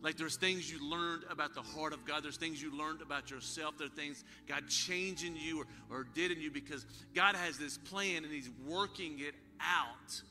Like 0.01 0.15
there's 0.17 0.37
things 0.37 0.71
you 0.71 0.89
learned 0.89 1.23
about 1.29 1.53
the 1.53 1.61
heart 1.61 1.93
of 1.93 2.05
God. 2.05 2.23
There's 2.23 2.37
things 2.37 2.61
you 2.61 2.77
learned 2.77 3.01
about 3.01 3.29
yourself. 3.29 3.77
There 3.77 3.87
are 3.87 3.89
things 3.89 4.23
God 4.47 4.67
changed 4.69 5.25
in 5.25 5.35
you 5.35 5.59
or, 5.59 5.65
or 5.97 6.07
did 6.13 6.31
in 6.31 6.41
you 6.41 6.51
because 6.51 6.85
God 7.13 7.35
has 7.35 7.57
this 7.57 7.77
plan 7.77 8.23
and 8.23 8.31
He's 8.31 8.49
working 8.65 9.19
it 9.19 9.35
out 9.59 10.21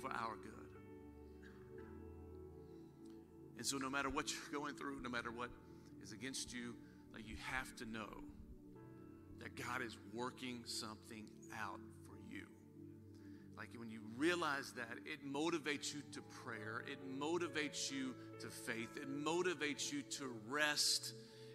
for 0.00 0.10
our 0.10 0.36
good. 0.36 0.52
And 3.56 3.66
so 3.66 3.78
no 3.78 3.90
matter 3.90 4.10
what 4.10 4.30
you're 4.32 4.60
going 4.60 4.74
through, 4.74 5.00
no 5.02 5.08
matter 5.08 5.30
what 5.30 5.50
is 6.04 6.12
against 6.12 6.52
you, 6.52 6.74
like 7.12 7.26
you 7.26 7.36
have 7.50 7.74
to 7.76 7.86
know 7.86 8.22
that 9.40 9.56
God 9.56 9.82
is 9.82 9.96
working 10.12 10.60
something 10.66 11.24
out. 11.58 11.80
Like 13.56 13.68
when 13.76 13.90
you 13.90 14.00
realize 14.16 14.72
that, 14.76 14.98
it 15.04 15.26
motivates 15.30 15.94
you 15.94 16.02
to 16.12 16.20
prayer, 16.44 16.84
it 16.90 16.98
motivates 17.18 17.90
you 17.90 18.14
to 18.40 18.48
faith, 18.48 18.88
it 18.96 19.08
motivates 19.08 19.92
you 19.92 20.02
to 20.02 20.34
rest 20.48 21.12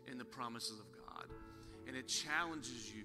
in 0.09 0.17
the 0.17 0.25
promises 0.25 0.79
of 0.79 0.85
God. 1.05 1.25
And 1.87 1.95
it 1.95 2.07
challenges 2.07 2.91
you 2.93 3.03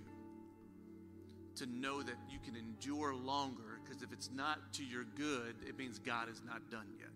to 1.56 1.66
know 1.66 2.02
that 2.02 2.16
you 2.30 2.38
can 2.44 2.54
endure 2.56 3.14
longer 3.14 3.80
because 3.82 4.02
if 4.02 4.12
it's 4.12 4.30
not 4.34 4.72
to 4.74 4.84
your 4.84 5.04
good, 5.16 5.56
it 5.66 5.78
means 5.78 5.98
God 5.98 6.28
is 6.28 6.42
not 6.46 6.70
done 6.70 6.86
yet. 6.98 7.08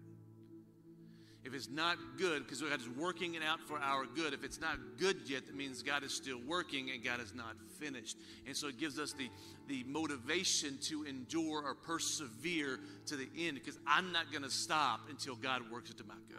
If 1.43 1.55
it's 1.55 1.71
not 1.71 1.97
good, 2.19 2.45
because 2.45 2.61
God 2.61 2.81
is 2.81 2.89
working 2.89 3.35
it 3.35 3.43
out 3.43 3.61
for 3.61 3.79
our 3.79 4.05
good, 4.05 4.35
if 4.35 4.45
it's 4.45 4.61
not 4.61 4.77
good 4.99 5.17
yet, 5.25 5.47
that 5.47 5.57
means 5.57 5.83
God 5.83 6.05
is 6.05 6.13
still 6.13 6.39
working 6.47 6.91
and 6.91 7.03
God 7.03 7.19
is 7.21 7.35
not 7.35 7.57
finished. 7.79 8.19
And 8.47 8.55
so 8.55 8.69
it 8.69 8.79
gives 8.79 8.99
us 8.99 9.15
the, 9.15 9.31
the 9.67 9.83
motivation 9.85 10.77
to 10.83 11.05
endure 11.05 11.63
or 11.65 11.75
persevere 11.75 12.79
to 13.07 13.17
the 13.17 13.29
end 13.39 13.55
because 13.55 13.79
I'm 13.87 14.13
not 14.13 14.31
going 14.31 14.43
to 14.43 14.51
stop 14.51 15.01
until 15.09 15.35
God 15.35 15.63
works 15.71 15.91
it 15.91 15.97
to 15.99 16.05
my 16.05 16.15
good. 16.29 16.37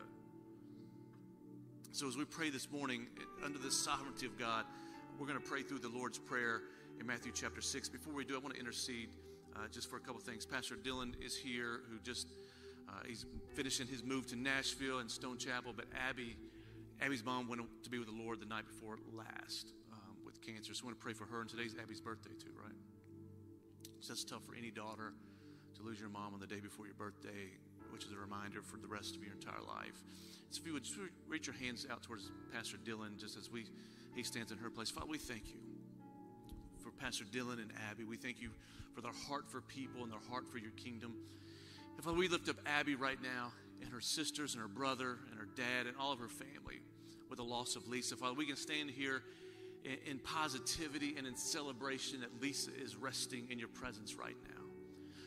So 1.93 2.07
as 2.07 2.15
we 2.15 2.23
pray 2.23 2.51
this 2.51 2.71
morning, 2.71 3.07
under 3.43 3.57
the 3.57 3.71
sovereignty 3.71 4.27
of 4.27 4.37
God, 4.37 4.65
we're 5.19 5.27
going 5.27 5.39
to 5.39 5.45
pray 5.45 5.63
through 5.63 5.79
the 5.79 5.89
Lord's 5.89 6.19
Prayer 6.19 6.61
in 6.99 7.07
Matthew 7.07 7.31
chapter 7.33 7.59
6. 7.59 7.89
Before 7.89 8.13
we 8.13 8.23
do, 8.23 8.35
I 8.35 8.39
want 8.39 8.53
to 8.53 8.59
intercede 8.59 9.09
uh, 9.55 9.67
just 9.71 9.89
for 9.89 9.97
a 9.97 9.99
couple 9.99 10.21
things. 10.21 10.45
Pastor 10.45 10.75
Dylan 10.75 11.13
is 11.23 11.35
here, 11.35 11.81
who 11.89 11.99
just 11.99 12.27
uh, 12.91 12.99
he's 13.07 13.25
finishing 13.55 13.87
his 13.87 14.03
move 14.03 14.27
to 14.27 14.35
Nashville 14.35 14.99
and 14.99 15.09
Stone 15.09 15.37
Chapel, 15.37 15.73
but 15.75 15.85
Abby, 16.07 16.35
Abby's 17.01 17.23
mom 17.23 17.47
went 17.47 17.61
to 17.83 17.89
be 17.89 17.97
with 17.97 18.07
the 18.07 18.23
Lord 18.23 18.41
the 18.41 18.45
night 18.45 18.65
before 18.67 18.97
last 19.13 19.73
um, 19.93 20.17
with 20.25 20.41
cancer. 20.41 20.73
So 20.73 20.83
I 20.83 20.85
want 20.87 20.99
to 20.99 21.03
pray 21.03 21.13
for 21.13 21.25
her. 21.25 21.41
And 21.41 21.49
today's 21.49 21.75
Abby's 21.81 22.01
birthday 22.01 22.33
too, 22.37 22.51
right? 22.61 22.75
So 24.01 24.13
that's 24.13 24.23
tough 24.23 24.43
for 24.45 24.55
any 24.55 24.71
daughter 24.71 25.13
to 25.75 25.83
lose 25.83 25.99
your 25.99 26.09
mom 26.09 26.33
on 26.33 26.39
the 26.39 26.47
day 26.47 26.59
before 26.59 26.85
your 26.85 26.95
birthday, 26.95 27.53
which 27.91 28.03
is 28.03 28.11
a 28.11 28.17
reminder 28.17 28.61
for 28.61 28.77
the 28.77 28.87
rest 28.87 29.15
of 29.15 29.23
your 29.23 29.33
entire 29.33 29.61
life. 29.61 30.03
So 30.49 30.59
if 30.59 30.67
you 30.67 30.73
would 30.73 30.87
reach 31.27 31.47
your 31.47 31.55
hands 31.55 31.87
out 31.89 32.03
towards 32.03 32.29
Pastor 32.51 32.77
Dylan, 32.77 33.17
just 33.17 33.37
as 33.37 33.49
we 33.49 33.65
he 34.15 34.23
stands 34.23 34.51
in 34.51 34.57
her 34.57 34.69
place. 34.69 34.89
Father, 34.89 35.07
we 35.07 35.17
thank 35.17 35.47
you 35.47 35.59
for 36.83 36.91
Pastor 36.91 37.23
Dylan 37.23 37.61
and 37.61 37.71
Abby. 37.89 38.03
We 38.03 38.17
thank 38.17 38.41
you 38.41 38.49
for 38.93 39.01
their 39.01 39.13
heart 39.27 39.49
for 39.49 39.61
people 39.61 40.03
and 40.03 40.11
their 40.11 40.19
heart 40.29 40.49
for 40.51 40.57
your 40.57 40.71
kingdom. 40.71 41.13
And 42.01 42.05
Father, 42.07 42.17
we 42.17 42.29
lift 42.29 42.49
up 42.49 42.55
Abby 42.65 42.95
right 42.95 43.21
now 43.21 43.51
and 43.83 43.93
her 43.93 44.01
sisters 44.01 44.55
and 44.55 44.61
her 44.63 44.67
brother 44.67 45.19
and 45.29 45.39
her 45.39 45.45
dad 45.55 45.85
and 45.85 45.95
all 45.99 46.11
of 46.11 46.17
her 46.17 46.29
family 46.29 46.81
with 47.29 47.37
the 47.37 47.43
loss 47.43 47.75
of 47.75 47.87
Lisa. 47.87 48.15
Father, 48.15 48.33
we 48.33 48.47
can 48.47 48.55
stand 48.55 48.89
here 48.89 49.21
in, 49.85 50.13
in 50.13 50.17
positivity 50.17 51.13
and 51.15 51.27
in 51.27 51.35
celebration 51.35 52.21
that 52.21 52.41
Lisa 52.41 52.71
is 52.75 52.95
resting 52.95 53.45
in 53.51 53.59
your 53.59 53.67
presence 53.67 54.15
right 54.15 54.35
now. 54.49 54.63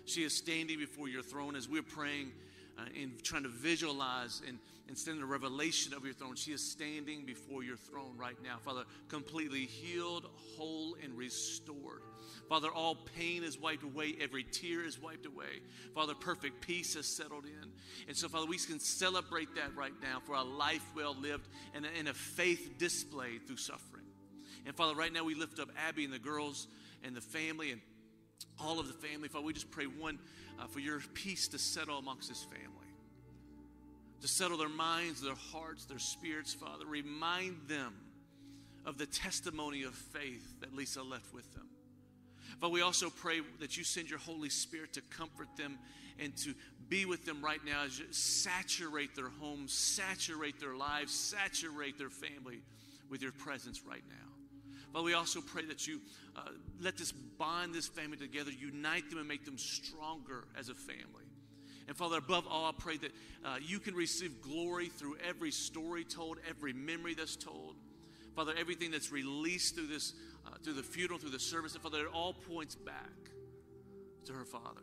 She 0.05 0.25
is 0.25 0.35
standing 0.35 0.81
before 0.81 1.09
your 1.09 1.23
throne 1.23 1.55
as 1.55 1.69
we're 1.69 1.85
praying 1.85 2.33
uh, 2.77 2.87
in 3.01 3.13
trying 3.23 3.45
to 3.45 3.51
visualize 3.51 4.43
and, 4.49 4.59
and 4.89 4.99
stand 4.99 5.19
in 5.19 5.23
a 5.23 5.27
revelation 5.27 5.95
of 5.95 6.05
your 6.05 6.15
throne. 6.15 6.35
She 6.35 6.51
is 6.51 6.73
standing 6.73 7.25
before 7.25 7.63
your 7.63 7.77
throne 7.77 8.17
right 8.19 8.43
now, 8.43 8.57
Father, 8.65 8.83
completely 9.07 9.67
healed, 9.67 10.29
whole, 10.57 10.97
and 11.05 11.17
restored. 11.17 12.03
Father, 12.49 12.69
all 12.69 12.97
pain 13.17 13.43
is 13.43 13.59
wiped 13.59 13.85
away, 13.85 14.15
every 14.21 14.45
tear 14.45 14.85
is 14.85 15.01
wiped 15.01 15.27
away. 15.27 15.61
Father, 15.95 16.15
perfect 16.15 16.61
peace 16.61 16.95
has 16.95 17.07
settled 17.07 17.45
in. 17.45 17.73
And 18.07 18.17
so, 18.17 18.29
Father, 18.29 18.47
we 18.47 18.59
can 18.59 18.81
celebrate 18.81 19.55
that 19.55 19.75
right 19.75 19.95
now 20.03 20.21
for 20.25 20.35
a 20.35 20.43
life 20.43 20.85
well 20.95 21.17
lived 21.19 21.49
and 21.75 21.85
a, 21.85 21.89
and 21.99 22.09
a 22.09 22.15
faith 22.15 22.75
displayed 22.79 23.47
through 23.47 23.57
suffering. 23.57 24.05
And 24.67 24.75
Father, 24.75 24.95
right 24.95 25.13
now 25.13 25.25
we 25.25 25.35
lift 25.35 25.59
up 25.59 25.69
Abby 25.89 26.05
and 26.05 26.13
the 26.13 26.19
girls 26.19 26.69
and 27.03 27.15
the 27.15 27.21
family 27.21 27.71
and 27.71 27.81
all 28.59 28.81
of 28.81 28.87
the 28.87 29.07
family. 29.07 29.29
Father, 29.29 29.45
we 29.45 29.53
just 29.53 29.71
pray 29.71 29.85
one 29.87 30.19
uh, 30.59 30.67
for 30.67 30.81
your 30.81 31.01
peace 31.15 31.49
to 31.49 31.59
settle 31.59 31.99
amongst 31.99 32.29
this 32.29 32.45
family, 32.45 32.89
to 34.21 34.29
settle 34.29 34.57
their 34.57 34.69
minds, 34.69 35.21
their 35.21 35.35
hearts, 35.53 35.85
their 35.87 35.99
spirits, 35.99 36.55
Father. 36.55 36.87
Remind 36.87 37.69
them 37.69 37.95
of 38.87 38.99
the 38.99 39.07
testimony 39.07 39.83
of 39.83 39.95
faith 39.95 40.61
that 40.61 40.75
Lisa 40.75 41.03
left 41.03 41.33
with 41.33 41.53
them. 41.55 41.67
But 42.61 42.71
we 42.71 42.83
also 42.83 43.11
pray 43.11 43.41
that 43.61 43.77
you 43.77 43.85
send 43.85 44.11
your 44.11 44.19
Holy 44.19 44.49
Spirit 44.49 44.93
to 44.95 45.01
comfort 45.03 45.49
them 45.57 45.79
and 46.19 46.37
to 46.39 46.55
be 46.89 47.05
with 47.05 47.25
them 47.25 47.43
right 47.43 47.65
now 47.65 47.85
as 47.85 47.99
you 47.99 48.07
saturate 48.11 49.15
their 49.17 49.31
homes, 49.41 49.73
saturate 49.73 50.61
their 50.61 50.77
lives, 50.77 51.13
saturate 51.13 51.99
their 51.99 52.11
family 52.11 52.61
with 53.11 53.23
your 53.23 53.33
presence 53.33 53.83
right 53.89 54.05
now. 54.09 54.25
But 54.93 55.03
we 55.03 55.15
also 55.15 55.41
pray 55.41 55.65
that 55.67 55.87
you 55.89 56.01
uh, 56.37 56.43
let 56.81 56.97
this 56.97 57.11
bond 57.11 57.75
this 57.75 57.89
family 57.89 58.17
together, 58.17 58.53
unite 58.53 59.11
them, 59.11 59.19
and 59.19 59.27
make 59.27 59.45
them 59.45 59.59
stronger 59.59 60.45
as 60.57 60.69
a 60.69 60.75
family. 60.75 61.25
And 61.89 61.97
Father, 61.97 62.19
above 62.19 62.47
all, 62.49 62.67
I 62.67 62.73
pray 62.79 62.97
that 62.99 63.11
uh, 63.45 63.57
you 63.61 63.79
can 63.79 63.95
receive 63.95 64.41
glory 64.41 64.87
through 64.87 65.17
every 65.29 65.51
story 65.51 66.05
told, 66.05 66.39
every 66.49 66.73
memory 66.73 67.15
that's 67.15 67.37
told. 67.37 67.75
Father, 68.35 68.53
everything 68.59 68.91
that's 68.91 69.13
released 69.13 69.75
through 69.77 69.87
this, 69.87 70.13
uh, 70.47 70.51
through 70.63 70.75
the 70.75 70.83
funeral, 70.83 71.19
through 71.19 71.31
the 71.31 71.39
service, 71.39 71.75
and 71.75 71.83
Father, 71.83 72.01
it 72.01 72.09
all 72.13 72.35
points 72.35 72.75
back 72.75 73.31
to 74.25 74.33
her 74.33 74.45
father. 74.45 74.83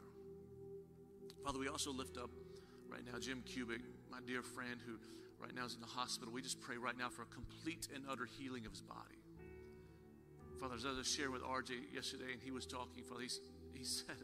Father, 1.43 1.59
we 1.59 1.67
also 1.67 1.91
lift 1.91 2.17
up 2.17 2.29
right 2.89 3.01
now 3.11 3.19
Jim 3.19 3.41
Cubic, 3.45 3.81
my 4.09 4.19
dear 4.25 4.41
friend 4.41 4.79
who 4.85 4.93
right 5.41 5.55
now 5.55 5.65
is 5.65 5.73
in 5.73 5.81
the 5.81 5.87
hospital. 5.87 6.31
We 6.31 6.41
just 6.41 6.61
pray 6.61 6.77
right 6.77 6.97
now 6.97 7.09
for 7.09 7.23
a 7.23 7.25
complete 7.25 7.87
and 7.93 8.03
utter 8.09 8.25
healing 8.25 8.65
of 8.65 8.71
his 8.71 8.81
body. 8.81 9.17
Father, 10.59 10.75
as 10.75 10.85
I 10.85 10.91
was 10.91 11.07
sharing 11.07 11.31
with 11.31 11.41
RJ 11.41 11.93
yesterday, 11.93 12.33
and 12.33 12.41
he 12.41 12.51
was 12.51 12.67
talking, 12.67 13.03
Father, 13.03 13.23
he, 13.23 13.29
he 13.79 13.83
said, 13.83 14.15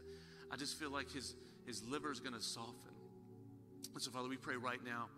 I 0.52 0.56
just 0.56 0.78
feel 0.78 0.90
like 0.90 1.10
his, 1.10 1.34
his 1.66 1.82
liver 1.84 2.12
is 2.12 2.20
going 2.20 2.34
to 2.34 2.40
soften. 2.40 2.94
And 3.92 4.02
so, 4.02 4.10
Father, 4.12 4.28
we 4.28 4.36
pray 4.36 4.54
right 4.54 4.82
now 4.84 5.08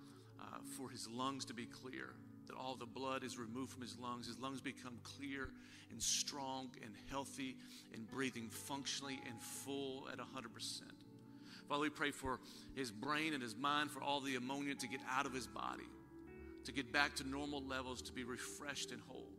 uh, 0.40 0.58
for 0.78 0.88
his 0.88 1.06
lungs 1.08 1.44
to 1.46 1.54
be 1.54 1.66
clear, 1.66 2.14
that 2.50 2.58
all 2.58 2.74
the 2.74 2.86
blood 2.86 3.22
is 3.22 3.38
removed 3.38 3.70
from 3.70 3.82
his 3.82 3.96
lungs. 3.98 4.26
His 4.26 4.38
lungs 4.38 4.60
become 4.60 4.94
clear 5.02 5.50
and 5.90 6.02
strong 6.02 6.70
and 6.82 6.92
healthy 7.08 7.56
and 7.94 8.08
breathing 8.10 8.48
functionally 8.48 9.20
and 9.28 9.40
full 9.40 10.08
at 10.12 10.18
100%. 10.18 10.82
Father, 11.68 11.82
we 11.82 11.90
pray 11.90 12.10
for 12.10 12.40
his 12.74 12.90
brain 12.90 13.32
and 13.32 13.42
his 13.42 13.54
mind, 13.54 13.92
for 13.92 14.02
all 14.02 14.20
the 14.20 14.34
ammonia 14.34 14.74
to 14.74 14.88
get 14.88 15.00
out 15.08 15.26
of 15.26 15.32
his 15.32 15.46
body, 15.46 15.84
to 16.64 16.72
get 16.72 16.92
back 16.92 17.14
to 17.16 17.28
normal 17.28 17.62
levels, 17.62 18.02
to 18.02 18.12
be 18.12 18.24
refreshed 18.24 18.90
and 18.90 19.00
whole. 19.06 19.30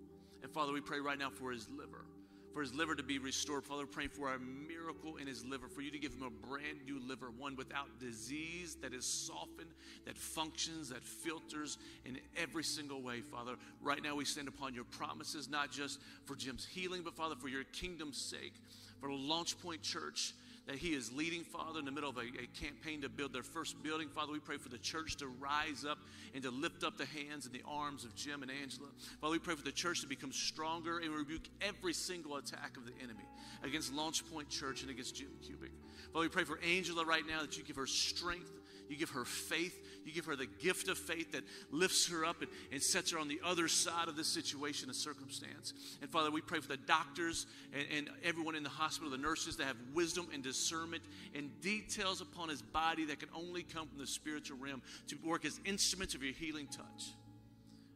And 0.41 0.49
Father, 0.51 0.71
we 0.71 0.79
pray 0.79 1.01
right 1.01 1.19
now 1.19 1.29
for 1.29 1.51
his 1.51 1.67
liver, 1.69 2.05
for 2.53 2.61
his 2.61 2.73
liver 2.73 2.95
to 2.95 3.03
be 3.03 3.19
restored. 3.19 3.63
Father, 3.63 3.85
praying 3.85 4.09
for 4.09 4.33
a 4.33 4.39
miracle 4.39 5.17
in 5.17 5.27
his 5.27 5.45
liver, 5.45 5.67
for 5.67 5.81
you 5.81 5.91
to 5.91 5.99
give 5.99 6.13
him 6.13 6.23
a 6.23 6.47
brand 6.47 6.79
new 6.85 6.99
liver, 7.07 7.31
one 7.37 7.55
without 7.55 7.99
disease, 7.99 8.77
that 8.81 8.93
is 8.93 9.05
softened, 9.05 9.71
that 10.05 10.17
functions, 10.17 10.89
that 10.89 11.03
filters 11.03 11.77
in 12.05 12.19
every 12.35 12.63
single 12.63 13.01
way, 13.01 13.21
Father. 13.21 13.55
Right 13.81 14.03
now, 14.03 14.15
we 14.15 14.25
stand 14.25 14.47
upon 14.47 14.73
your 14.73 14.83
promises, 14.85 15.49
not 15.49 15.71
just 15.71 15.99
for 16.25 16.35
Jim's 16.35 16.65
healing, 16.65 17.01
but 17.03 17.15
Father, 17.15 17.35
for 17.35 17.47
your 17.47 17.63
kingdom's 17.65 18.17
sake, 18.17 18.53
for 18.99 19.11
Launch 19.11 19.59
Point 19.59 19.81
Church 19.81 20.33
that 20.67 20.75
he 20.75 20.89
is 20.89 21.11
leading, 21.11 21.43
Father, 21.43 21.79
in 21.79 21.85
the 21.85 21.91
middle 21.91 22.09
of 22.09 22.17
a, 22.17 22.21
a, 22.21 22.47
campaign 22.61 23.01
to 23.01 23.09
build 23.09 23.33
their 23.33 23.43
first 23.43 23.81
building. 23.81 24.07
Father, 24.09 24.31
we 24.31 24.39
pray 24.39 24.57
for 24.57 24.69
the 24.69 24.77
church 24.77 25.15
to 25.17 25.27
rise 25.27 25.85
up 25.89 25.97
and 26.33 26.43
to 26.43 26.51
lift 26.51 26.83
up 26.83 26.97
the 26.97 27.05
hands 27.05 27.45
and 27.45 27.53
the 27.53 27.63
arms 27.67 28.05
of 28.05 28.15
Jim 28.15 28.43
and 28.43 28.51
Angela. 28.51 28.87
Father, 29.19 29.31
we 29.31 29.39
pray 29.39 29.55
for 29.55 29.63
the 29.63 29.71
church 29.71 30.01
to 30.01 30.07
become 30.07 30.31
stronger 30.31 30.99
and 30.99 31.13
rebuke 31.13 31.43
every 31.61 31.93
single 31.93 32.37
attack 32.37 32.77
of 32.77 32.85
the 32.85 32.93
enemy 33.03 33.25
against 33.63 33.93
Launch 33.93 34.23
Point 34.31 34.49
Church 34.49 34.81
and 34.81 34.91
against 34.91 35.15
Jim 35.15 35.29
Cubic. 35.43 35.71
Father, 36.13 36.25
we 36.25 36.29
pray 36.29 36.43
for 36.43 36.59
Angela 36.59 37.05
right 37.05 37.25
now 37.27 37.41
that 37.41 37.57
you 37.57 37.63
give 37.63 37.75
her 37.75 37.87
strength 37.87 38.51
you 38.91 38.97
give 38.97 39.11
her 39.11 39.23
faith. 39.23 39.87
You 40.03 40.11
give 40.11 40.25
her 40.25 40.35
the 40.35 40.47
gift 40.47 40.89
of 40.89 40.97
faith 40.97 41.31
that 41.31 41.43
lifts 41.71 42.09
her 42.09 42.25
up 42.25 42.41
and, 42.41 42.51
and 42.73 42.83
sets 42.83 43.11
her 43.11 43.19
on 43.19 43.29
the 43.29 43.39
other 43.41 43.69
side 43.69 44.09
of 44.09 44.17
this 44.17 44.27
situation 44.27 44.89
and 44.89 44.95
circumstance. 44.95 45.73
And 46.01 46.09
Father, 46.09 46.29
we 46.29 46.41
pray 46.41 46.59
for 46.59 46.67
the 46.67 46.75
doctors 46.75 47.45
and, 47.71 47.85
and 47.95 48.09
everyone 48.21 48.55
in 48.55 48.63
the 48.63 48.69
hospital, 48.69 49.09
the 49.09 49.17
nurses 49.17 49.55
that 49.57 49.63
have 49.67 49.77
wisdom 49.93 50.27
and 50.33 50.43
discernment 50.43 51.03
and 51.33 51.49
details 51.61 52.19
upon 52.19 52.49
his 52.49 52.61
body 52.61 53.05
that 53.05 53.21
can 53.21 53.29
only 53.33 53.63
come 53.63 53.87
from 53.87 53.97
the 53.97 54.07
spiritual 54.07 54.57
realm 54.57 54.81
to 55.07 55.17
work 55.23 55.45
as 55.45 55.57
instruments 55.63 56.13
of 56.13 56.21
your 56.21 56.33
healing 56.33 56.67
touch. 56.67 57.13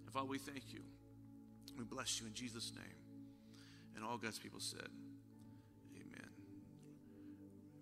And 0.06 0.14
Father, 0.14 0.28
we 0.28 0.38
thank 0.38 0.72
you. 0.72 0.80
We 1.78 1.84
bless 1.84 2.22
you 2.22 2.28
in 2.28 2.34
Jesus' 2.34 2.72
name. 2.74 2.86
And 3.98 4.06
all 4.06 4.18
God's 4.18 4.40
people 4.40 4.62
said, 4.62 4.88
Amen. 5.98 6.30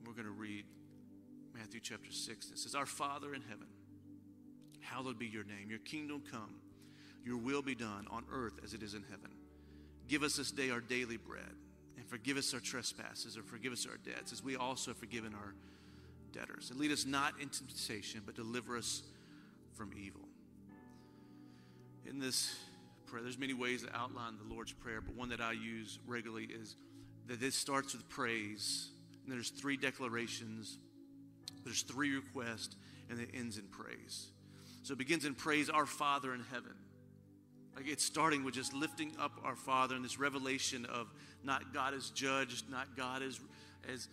We're 0.03 0.13
going 0.13 0.25
to 0.25 0.31
read 0.31 0.65
Matthew 1.53 1.79
chapter 1.79 2.11
6. 2.11 2.51
It 2.51 2.59
says, 2.59 2.75
Our 2.75 2.85
Father 2.85 3.33
in 3.33 3.41
heaven, 3.41 3.67
hallowed 4.81 5.19
be 5.19 5.27
your 5.27 5.43
name. 5.43 5.69
Your 5.69 5.79
kingdom 5.79 6.23
come. 6.29 6.55
Your 7.25 7.37
will 7.37 7.61
be 7.61 7.75
done 7.75 8.07
on 8.11 8.25
earth 8.31 8.59
as 8.63 8.73
it 8.73 8.83
is 8.83 8.93
in 8.95 9.03
heaven. 9.03 9.31
Give 10.07 10.23
us 10.23 10.35
this 10.35 10.51
day 10.51 10.69
our 10.69 10.81
daily 10.81 11.17
bread, 11.17 11.55
and 11.97 12.05
forgive 12.05 12.37
us 12.37 12.53
our 12.53 12.59
trespasses, 12.59 13.37
or 13.37 13.43
forgive 13.43 13.71
us 13.71 13.87
our 13.89 13.97
debts, 13.97 14.33
as 14.33 14.43
we 14.43 14.55
also 14.55 14.91
have 14.91 14.97
forgiven 14.97 15.33
our 15.33 15.53
debtors. 16.33 16.69
And 16.69 16.79
lead 16.79 16.91
us 16.91 17.05
not 17.05 17.33
into 17.39 17.65
temptation, 17.65 18.21
but 18.25 18.35
deliver 18.35 18.77
us 18.77 19.03
from 19.73 19.91
evil. 19.97 20.21
In 22.05 22.19
this 22.19 22.53
prayer, 23.05 23.23
there's 23.23 23.39
many 23.39 23.53
ways 23.53 23.83
to 23.83 23.95
outline 23.95 24.37
the 24.37 24.53
Lord's 24.53 24.73
Prayer, 24.73 24.99
but 24.99 25.15
one 25.15 25.29
that 25.29 25.39
I 25.39 25.53
use 25.53 25.99
regularly 26.05 26.45
is 26.45 26.75
that 27.27 27.39
this 27.39 27.55
starts 27.55 27.93
with 27.93 28.09
praise, 28.09 28.89
and 29.23 29.31
there's 29.31 29.49
three 29.49 29.77
declarations 29.77 30.77
there's 31.63 31.81
three 31.81 32.15
requests, 32.15 32.75
and 33.09 33.19
it 33.19 33.29
ends 33.33 33.57
in 33.57 33.65
praise. 33.65 34.27
So 34.83 34.93
it 34.93 34.97
begins 34.97 35.25
in 35.25 35.33
praise, 35.33 35.69
our 35.69 35.85
Father 35.85 36.33
in 36.33 36.41
heaven. 36.51 36.73
Like 37.75 37.87
it's 37.87 38.03
starting 38.03 38.43
with 38.43 38.53
just 38.53 38.73
lifting 38.73 39.13
up 39.19 39.31
our 39.43 39.55
Father 39.55 39.95
and 39.95 40.03
this 40.03 40.19
revelation 40.19 40.85
of 40.85 41.11
not 41.43 41.73
God 41.73 41.93
as 41.93 42.09
judge, 42.11 42.63
not 42.69 42.95
God 42.95 43.23
as 43.23 43.39
as 43.91 44.07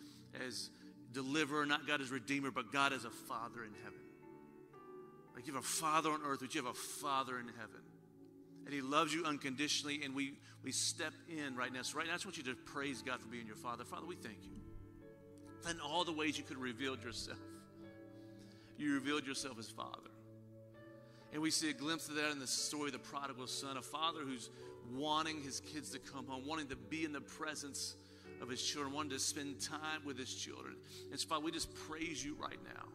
as 0.47 0.71
deliverer, 1.13 1.67
not 1.67 1.87
God 1.87 2.01
as 2.01 2.11
redeemer, 2.11 2.51
but 2.51 2.73
God 2.73 2.93
as 2.93 3.05
a 3.05 3.11
Father 3.11 3.65
in 3.65 3.75
heaven. 3.83 3.99
Like 5.35 5.47
you 5.47 5.53
have 5.55 5.63
a 5.63 5.67
Father 5.67 6.11
on 6.11 6.21
earth, 6.25 6.39
but 6.41 6.55
you 6.55 6.63
have 6.63 6.71
a 6.71 6.75
Father 6.75 7.39
in 7.39 7.49
heaven. 7.49 7.83
And 8.65 8.73
He 8.73 8.81
loves 8.81 9.13
you 9.13 9.25
unconditionally, 9.25 10.01
and 10.05 10.15
we 10.15 10.35
we 10.63 10.73
step 10.73 11.13
in 11.29 11.57
right 11.57 11.73
now. 11.73 11.83
So 11.83 11.99
right 11.99 12.07
now, 12.07 12.13
I 12.13 12.17
just 12.17 12.27
want 12.27 12.39
you 12.39 12.45
to 12.45 12.55
praise 12.55 13.03
God 13.03 13.21
for 13.21 13.29
being 13.29 13.47
your 13.47 13.57
Father. 13.57 13.85
Father, 13.85 14.07
we 14.07 14.17
thank 14.17 14.39
you 14.43 14.70
in 15.69 15.81
all 15.81 16.05
the 16.05 16.13
ways 16.13 16.39
you 16.39 16.45
could 16.45 16.57
have 16.57 16.63
revealed 16.63 17.03
yourself. 17.03 17.39
You 18.79 18.95
revealed 18.95 19.27
yourself 19.27 19.59
as 19.59 19.69
Father. 19.69 20.11
And 21.33 21.43
we 21.43 21.51
see 21.51 21.71
a 21.71 21.75
glimpse 21.75 22.09
of 22.09 22.17
that 22.17 22.33
in 22.33 22.39
the 22.39 22.47
story 22.47 22.87
of 22.87 22.93
the 22.93 22.99
prodigal 22.99 23.47
son, 23.47 23.77
a 23.77 23.83
father 23.83 24.21
who's 24.21 24.51
wanting 24.93 25.43
his 25.43 25.61
kids 25.61 25.91
to 25.91 25.99
come 25.99 26.27
home, 26.27 26.47
wanting 26.47 26.67
to 26.69 26.77
be 26.77 27.05
in 27.05 27.13
the 27.13 27.21
presence 27.21 27.95
of 28.41 28.49
his 28.49 28.63
children, 28.63 28.93
wanting 28.93 29.11
to 29.11 29.19
spend 29.19 29.61
time 29.61 30.05
with 30.05 30.19
his 30.19 30.35
children. 30.35 30.77
And 31.11 31.21
so, 31.21 31.29
Father, 31.29 31.45
we 31.45 31.53
just 31.53 31.73
praise 31.89 32.25
you 32.25 32.37
right 32.41 32.59
now 32.65 32.87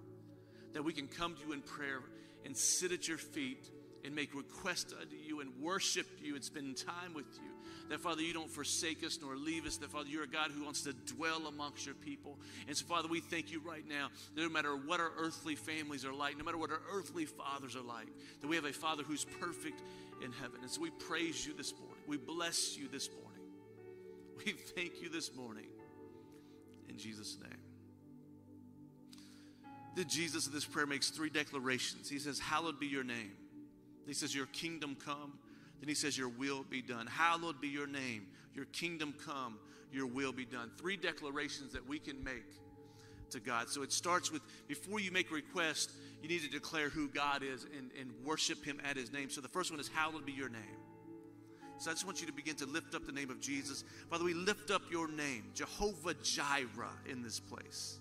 that 0.74 0.84
we 0.84 0.92
can 0.92 1.08
come 1.08 1.36
to 1.36 1.48
you 1.48 1.54
in 1.54 1.62
prayer 1.62 2.00
and 2.46 2.56
sit 2.58 2.92
at 2.92 3.08
your 3.08 3.18
feet 3.18 3.70
and 4.06 4.16
make 4.16 4.36
requests 4.36 4.94
unto 4.94 5.16
you 5.16 5.42
and 5.42 5.52
worship 5.60 6.06
you 6.22 6.36
and 6.36 6.44
spend 6.44 6.78
time 6.78 7.14
with 7.14 7.26
you. 7.36 7.52
That, 7.90 8.00
Father, 8.00 8.22
you 8.22 8.34
don't 8.34 8.50
forsake 8.50 9.04
us 9.04 9.20
nor 9.22 9.36
leave 9.36 9.66
us. 9.66 9.78
That, 9.78 9.92
Father, 9.92 10.10
you're 10.10 10.24
a 10.24 10.28
God 10.28 10.52
who 10.52 10.64
wants 10.64 10.82
to 10.84 10.94
dwell 10.94 11.48
amongst 11.48 11.86
your 11.86 11.96
people. 11.96 12.40
And 12.68 12.76
so, 12.76 12.86
Father, 12.86 13.08
we 13.08 13.20
thank 13.20 13.52
you 13.52 13.62
right 13.62 13.88
now 13.88 14.10
that 14.36 14.42
no 14.42 14.50
matter 14.50 14.76
what 14.76 15.00
our 15.00 15.12
earthly 15.18 15.56
families 15.56 16.06
are 16.06 16.14
like, 16.14 16.38
no 16.38 16.44
matter 16.44 16.58
what 16.58 16.72
our 16.72 16.82
earthly 16.92 17.26
fathers 17.26 17.76
are 17.76 17.84
like, 17.84 18.08
that 18.42 18.48
we 18.48 18.56
have 18.56 18.66
a 18.66 18.74
Father 18.74 19.04
who's 19.04 19.26
perfect 19.26 19.82
in 20.24 20.32
heaven. 20.32 20.60
And 20.62 20.70
so 20.70 20.82
we 20.82 20.90
praise 20.92 21.46
you 21.46 21.54
this 21.54 21.74
morning. 21.74 22.04
We 22.08 22.18
bless 22.18 22.78
you 22.78 22.88
this 22.88 23.10
morning. 23.10 23.26
We 24.46 24.52
thank 24.52 25.02
you 25.02 25.10
this 25.10 25.34
morning. 25.34 25.68
In 26.90 26.98
Jesus' 26.98 27.38
name. 27.42 27.58
The 29.96 30.04
Jesus 30.04 30.46
of 30.46 30.52
this 30.52 30.66
prayer 30.66 30.86
makes 30.86 31.10
three 31.10 31.30
declarations. 31.30 32.10
He 32.10 32.20
says, 32.20 32.38
Hallowed 32.38 32.80
be 32.80 32.86
your 32.86 33.06
name. 33.06 33.32
He 34.08 34.14
says, 34.14 34.36
Your 34.36 34.46
kingdom 34.48 34.96
come. 35.04 35.34
Then 35.80 35.90
he 35.90 35.96
says, 35.96 36.18
Your 36.18 36.30
will 36.30 36.64
be 36.64 36.82
done. 36.82 37.08
Hallowed 37.08 37.62
be 37.62 37.68
your 37.68 37.88
name. 37.88 38.28
Your 38.54 38.66
kingdom 38.66 39.14
come. 39.26 39.58
Your 39.92 40.08
will 40.08 40.32
be 40.32 40.46
done. 40.46 40.72
Three 40.78 40.98
declarations 40.98 41.74
that 41.74 41.88
we 41.88 42.00
can 42.00 42.24
make 42.24 42.46
to 43.32 43.40
God. 43.40 43.70
So 43.70 43.82
it 43.82 43.92
starts 43.92 44.32
with 44.32 44.42
before 44.68 45.00
you 45.00 45.12
make 45.12 45.32
a 45.32 45.34
request, 45.34 45.92
you 46.22 46.30
need 46.30 46.42
to 46.42 46.50
declare 46.50 46.90
who 46.90 47.08
God 47.08 47.44
is 47.44 47.66
and, 47.78 47.92
and 48.00 48.12
worship 48.24 48.64
Him 48.64 48.80
at 48.88 48.98
His 48.98 49.12
name. 49.12 49.30
So 49.30 49.42
the 49.42 49.48
first 49.48 49.72
one 49.72 49.80
is, 49.80 49.88
Hallowed 49.88 50.26
be 50.26 50.34
your 50.34 50.50
name. 50.50 50.62
So 51.78 51.92
I 51.92 51.94
just 51.94 52.06
want 52.06 52.22
you 52.22 52.28
to 52.28 52.34
begin 52.34 52.56
to 52.58 52.66
lift 52.66 52.96
up 52.96 53.06
the 53.06 53.12
name 53.12 53.30
of 53.30 53.42
Jesus. 53.42 53.84
Father, 54.10 54.24
we 54.24 54.34
lift 54.34 54.72
up 54.72 54.84
your 54.90 55.10
name, 55.10 55.52
Jehovah 55.54 56.14
Jireh, 56.24 56.94
in 57.06 57.22
this 57.22 57.40
place 57.40 58.00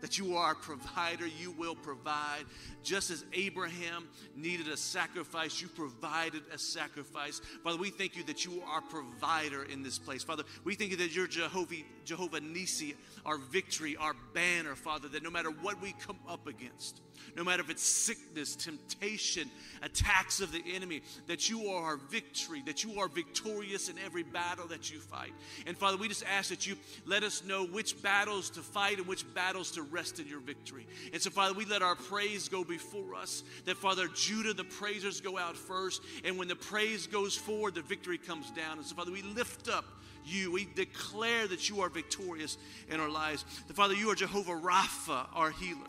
that 0.00 0.18
you 0.18 0.36
are 0.36 0.52
a 0.52 0.56
provider, 0.56 1.26
you 1.26 1.52
will 1.52 1.74
provide. 1.74 2.44
Just 2.82 3.10
as 3.10 3.24
Abraham 3.32 4.08
needed 4.36 4.68
a 4.68 4.76
sacrifice, 4.76 5.60
you 5.60 5.68
provided 5.68 6.42
a 6.52 6.58
sacrifice. 6.58 7.40
Father, 7.64 7.78
we 7.78 7.90
thank 7.90 8.16
you 8.16 8.22
that 8.24 8.44
you 8.44 8.62
are 8.66 8.78
a 8.78 8.82
provider 8.82 9.64
in 9.64 9.82
this 9.82 9.98
place. 9.98 10.22
Father, 10.22 10.44
we 10.64 10.74
thank 10.74 10.90
you 10.90 10.96
that 10.98 11.14
you're 11.14 11.26
Jehovah, 11.26 11.76
Jehovah 12.04 12.40
Nisi, 12.40 12.94
our 13.24 13.38
victory, 13.38 13.96
our 13.96 14.14
banner, 14.34 14.74
Father, 14.74 15.08
that 15.08 15.22
no 15.22 15.30
matter 15.30 15.50
what 15.50 15.80
we 15.80 15.92
come 15.92 16.18
up 16.28 16.46
against, 16.46 17.00
no 17.34 17.44
matter 17.44 17.62
if 17.62 17.70
it's 17.70 17.82
sickness, 17.82 18.54
temptation, 18.56 19.50
attacks 19.82 20.40
of 20.40 20.52
the 20.52 20.62
enemy, 20.74 21.02
that 21.26 21.48
you 21.50 21.68
are 21.68 21.82
our 21.82 21.96
victory, 21.96 22.62
that 22.66 22.84
you 22.84 23.00
are 23.00 23.08
victorious 23.08 23.88
in 23.88 23.96
every 23.98 24.22
battle 24.22 24.66
that 24.68 24.92
you 24.92 25.00
fight. 25.00 25.32
And 25.66 25.76
Father, 25.76 25.96
we 25.96 26.08
just 26.08 26.24
ask 26.24 26.50
that 26.50 26.66
you 26.66 26.76
let 27.04 27.22
us 27.22 27.44
know 27.44 27.66
which 27.66 28.00
battles 28.02 28.50
to 28.50 28.60
fight 28.60 28.98
and 28.98 29.06
which 29.06 29.24
battles 29.34 29.72
to 29.72 29.82
rest 29.90 30.18
in 30.20 30.26
your 30.26 30.40
victory. 30.40 30.86
And 31.12 31.20
so, 31.20 31.30
Father, 31.30 31.54
we 31.54 31.64
let 31.64 31.82
our 31.82 31.94
praise 31.94 32.48
go 32.48 32.64
before 32.64 33.14
us, 33.14 33.42
that 33.64 33.76
Father, 33.76 34.08
Judah, 34.08 34.54
the 34.54 34.64
praisers 34.64 35.20
go 35.20 35.38
out 35.38 35.56
first, 35.56 36.02
and 36.24 36.38
when 36.38 36.48
the 36.48 36.56
praise 36.56 37.06
goes 37.06 37.36
forward, 37.36 37.74
the 37.74 37.82
victory 37.82 38.18
comes 38.18 38.50
down. 38.50 38.78
And 38.78 38.86
so, 38.86 38.94
Father, 38.94 39.12
we 39.12 39.22
lift 39.22 39.68
up 39.68 39.84
you. 40.24 40.50
We 40.52 40.66
declare 40.74 41.46
that 41.48 41.68
you 41.68 41.80
are 41.80 41.88
victorious 41.88 42.58
in 42.88 43.00
our 43.00 43.08
lives. 43.08 43.44
That, 43.68 43.76
Father, 43.76 43.94
you 43.94 44.10
are 44.10 44.14
Jehovah 44.14 44.52
Rapha, 44.52 45.26
our 45.34 45.50
healer. 45.50 45.88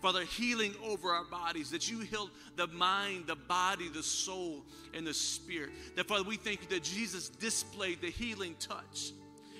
Father, 0.00 0.24
healing 0.24 0.74
over 0.84 1.10
our 1.10 1.24
bodies, 1.24 1.70
that 1.70 1.88
you 1.88 2.00
healed 2.00 2.30
the 2.56 2.66
mind, 2.66 3.28
the 3.28 3.36
body, 3.36 3.88
the 3.88 4.02
soul, 4.02 4.64
and 4.94 5.06
the 5.06 5.14
spirit. 5.14 5.70
That, 5.94 6.08
Father, 6.08 6.24
we 6.24 6.36
thank 6.36 6.60
you 6.62 6.68
that 6.70 6.82
Jesus 6.82 7.28
displayed 7.28 8.00
the 8.00 8.10
healing 8.10 8.56
touch 8.58 9.12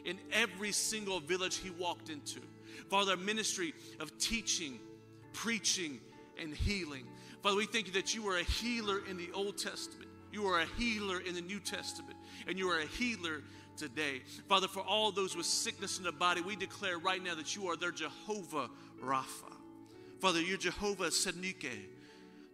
in 0.05 0.19
every 0.33 0.73
single 0.73 1.21
village 1.21 1.59
he 1.59 1.71
walked 1.71 2.09
into. 2.09 2.41
Father, 2.89 3.15
a 3.15 3.17
ministry 3.17 3.75
of 4.01 4.17
teaching, 4.19 4.79
preaching, 5.33 6.01
and 6.41 6.55
healing. 6.55 7.05
Father, 7.43 7.57
we 7.57 7.67
thank 7.67 7.87
you 7.87 7.93
that 7.95 8.15
you 8.15 8.29
are 8.29 8.39
a 8.39 8.45
healer 8.45 9.01
in 9.09 9.17
the 9.17 9.31
Old 9.33 9.59
Testament, 9.59 10.09
you 10.33 10.47
are 10.47 10.61
a 10.61 10.67
healer 10.79 11.21
in 11.21 11.35
the 11.35 11.41
New 11.41 11.61
Testament, 11.61 12.17
and 12.47 12.59
you 12.59 12.69
are 12.71 12.81
a 12.81 12.87
healer 12.87 13.43
today. 13.77 14.23
Father, 14.49 14.69
for 14.69 14.81
all 14.81 15.13
those 15.13 15.37
with 15.37 15.47
sickness 15.47 15.99
in 15.99 16.05
the 16.05 16.13
body, 16.13 16.41
we 16.41 16.57
declare 16.57 16.99
right 16.99 17.23
now 17.23 17.35
that 17.35 17.57
you 17.57 17.69
are 17.69 17.77
their 17.77 17.91
Jehovah 17.91 18.71
Rapha. 19.03 19.53
Father, 20.21 20.41
you're 20.41 20.59
Jehovah 20.59 21.09
Tsidkenu. 21.09 21.87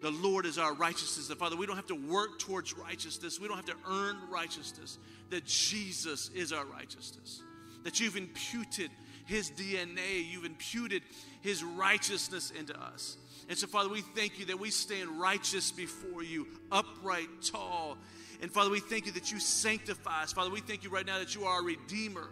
The 0.00 0.10
Lord 0.10 0.46
is 0.46 0.58
our 0.58 0.74
righteousness. 0.74 1.28
That, 1.28 1.38
Father, 1.38 1.56
we 1.56 1.66
don't 1.66 1.76
have 1.76 1.86
to 1.88 1.94
work 1.94 2.38
towards 2.38 2.72
righteousness. 2.72 3.40
We 3.40 3.48
don't 3.48 3.56
have 3.56 3.66
to 3.66 3.76
earn 3.86 4.16
righteousness. 4.30 4.98
That 5.30 5.44
Jesus 5.44 6.30
is 6.34 6.52
our 6.52 6.64
righteousness. 6.64 7.42
That 7.82 7.98
you've 8.00 8.16
imputed 8.16 8.90
his 9.28 9.50
DNA, 9.50 10.26
you've 10.28 10.46
imputed 10.46 11.02
his 11.42 11.62
righteousness 11.62 12.50
into 12.50 12.78
us. 12.80 13.18
And 13.48 13.56
so, 13.56 13.66
Father, 13.66 13.90
we 13.90 14.00
thank 14.00 14.38
you 14.38 14.46
that 14.46 14.58
we 14.58 14.70
stand 14.70 15.20
righteous 15.20 15.70
before 15.70 16.22
you, 16.22 16.46
upright, 16.72 17.28
tall. 17.42 17.98
And 18.40 18.50
Father, 18.50 18.70
we 18.70 18.80
thank 18.80 19.06
you 19.06 19.12
that 19.12 19.30
you 19.30 19.38
sanctify 19.38 20.22
us. 20.22 20.32
Father, 20.32 20.50
we 20.50 20.60
thank 20.60 20.82
you 20.82 20.90
right 20.90 21.06
now 21.06 21.18
that 21.18 21.34
you 21.34 21.44
are 21.44 21.56
our 21.56 21.64
Redeemer, 21.64 22.28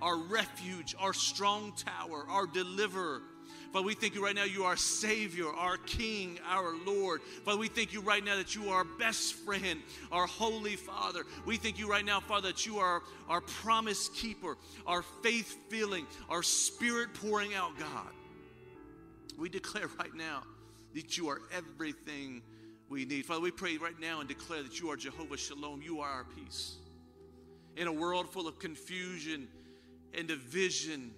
our 0.00 0.16
refuge, 0.16 0.94
our 0.98 1.12
strong 1.12 1.74
tower, 1.76 2.24
our 2.28 2.46
deliverer 2.46 3.22
Father, 3.72 3.84
we 3.84 3.94
thank 3.94 4.14
you 4.14 4.24
right 4.24 4.34
now 4.34 4.44
you 4.44 4.64
are 4.64 4.70
our 4.70 4.76
Savior, 4.76 5.46
our 5.48 5.76
King, 5.76 6.38
our 6.48 6.74
Lord. 6.86 7.20
Father, 7.44 7.58
we 7.58 7.68
thank 7.68 7.92
you 7.92 8.00
right 8.00 8.24
now 8.24 8.36
that 8.36 8.54
you 8.54 8.70
are 8.70 8.76
our 8.76 8.84
best 8.84 9.34
friend, 9.34 9.82
our 10.10 10.26
Holy 10.26 10.76
Father. 10.76 11.24
We 11.44 11.58
thank 11.58 11.78
you 11.78 11.88
right 11.88 12.04
now, 12.04 12.20
Father, 12.20 12.48
that 12.48 12.64
you 12.64 12.78
are 12.78 13.02
our 13.28 13.42
promise 13.42 14.08
keeper, 14.08 14.56
our 14.86 15.02
faith 15.22 15.54
filling, 15.68 16.06
our 16.30 16.42
spirit 16.42 17.12
pouring 17.12 17.54
out 17.54 17.78
God. 17.78 18.08
We 19.36 19.50
declare 19.50 19.88
right 19.98 20.14
now 20.14 20.44
that 20.94 21.18
you 21.18 21.28
are 21.28 21.42
everything 21.54 22.42
we 22.88 23.04
need. 23.04 23.26
Father, 23.26 23.40
we 23.40 23.50
pray 23.50 23.76
right 23.76 24.00
now 24.00 24.20
and 24.20 24.28
declare 24.28 24.62
that 24.62 24.80
you 24.80 24.90
are 24.90 24.96
Jehovah 24.96 25.36
Shalom. 25.36 25.82
You 25.82 26.00
are 26.00 26.08
our 26.08 26.24
peace. 26.24 26.76
In 27.76 27.86
a 27.86 27.92
world 27.92 28.30
full 28.30 28.48
of 28.48 28.58
confusion 28.58 29.46
and 30.14 30.26
division, 30.26 31.12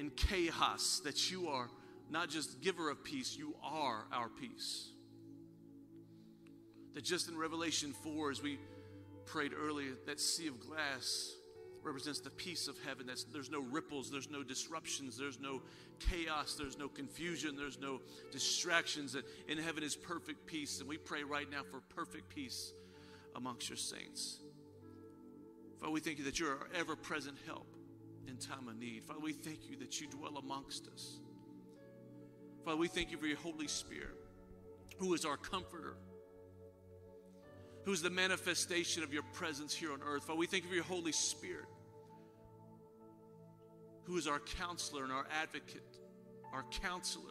in 0.00 0.10
chaos 0.10 1.02
that 1.04 1.30
you 1.30 1.48
are 1.48 1.68
not 2.08 2.30
just 2.30 2.60
giver 2.62 2.90
of 2.90 3.04
peace, 3.04 3.36
you 3.36 3.54
are 3.62 4.06
our 4.10 4.30
peace. 4.30 4.88
That 6.94 7.04
just 7.04 7.28
in 7.28 7.36
Revelation 7.36 7.92
4, 8.02 8.30
as 8.30 8.42
we 8.42 8.58
prayed 9.26 9.52
earlier, 9.52 9.92
that 10.06 10.18
sea 10.18 10.48
of 10.48 10.58
glass 10.58 11.34
represents 11.82 12.20
the 12.20 12.30
peace 12.30 12.66
of 12.66 12.76
heaven. 12.84 13.06
That's, 13.06 13.24
there's 13.24 13.50
no 13.50 13.60
ripples, 13.60 14.10
there's 14.10 14.30
no 14.30 14.42
disruptions, 14.42 15.18
there's 15.18 15.38
no 15.38 15.62
chaos, 15.98 16.56
there's 16.58 16.78
no 16.78 16.88
confusion, 16.88 17.54
there's 17.54 17.78
no 17.78 18.00
distractions. 18.32 19.12
That 19.12 19.24
in 19.48 19.58
heaven 19.58 19.84
is 19.84 19.96
perfect 19.96 20.46
peace. 20.46 20.80
And 20.80 20.88
we 20.88 20.96
pray 20.96 21.24
right 21.24 21.48
now 21.48 21.62
for 21.70 21.80
perfect 21.94 22.34
peace 22.34 22.72
amongst 23.36 23.68
your 23.68 23.76
saints. 23.76 24.40
Father, 25.78 25.92
we 25.92 26.00
thank 26.00 26.18
you 26.18 26.24
that 26.24 26.40
you're 26.40 26.50
our 26.50 26.68
ever 26.74 26.96
present 26.96 27.36
help 27.46 27.66
in 28.26 28.36
time 28.36 28.68
of 28.68 28.76
need. 28.76 29.04
Father, 29.04 29.20
we 29.20 29.32
thank 29.32 29.68
you 29.68 29.76
that 29.78 30.00
you 30.00 30.06
dwell 30.08 30.36
amongst 30.38 30.88
us. 30.88 31.18
Father, 32.64 32.76
we 32.76 32.88
thank 32.88 33.10
you 33.10 33.18
for 33.18 33.26
your 33.26 33.38
Holy 33.38 33.68
Spirit, 33.68 34.16
who 34.98 35.14
is 35.14 35.24
our 35.24 35.36
comforter, 35.36 35.96
who 37.84 37.92
is 37.92 38.02
the 38.02 38.10
manifestation 38.10 39.02
of 39.02 39.12
your 39.12 39.22
presence 39.32 39.74
here 39.74 39.92
on 39.92 40.00
earth. 40.06 40.24
Father, 40.24 40.38
we 40.38 40.46
thank 40.46 40.64
you 40.64 40.68
for 40.68 40.74
your 40.74 40.84
Holy 40.84 41.12
Spirit, 41.12 41.66
who 44.04 44.16
is 44.16 44.26
our 44.26 44.40
counselor 44.40 45.04
and 45.04 45.12
our 45.12 45.26
advocate, 45.42 45.98
our 46.52 46.64
counselor. 46.82 47.24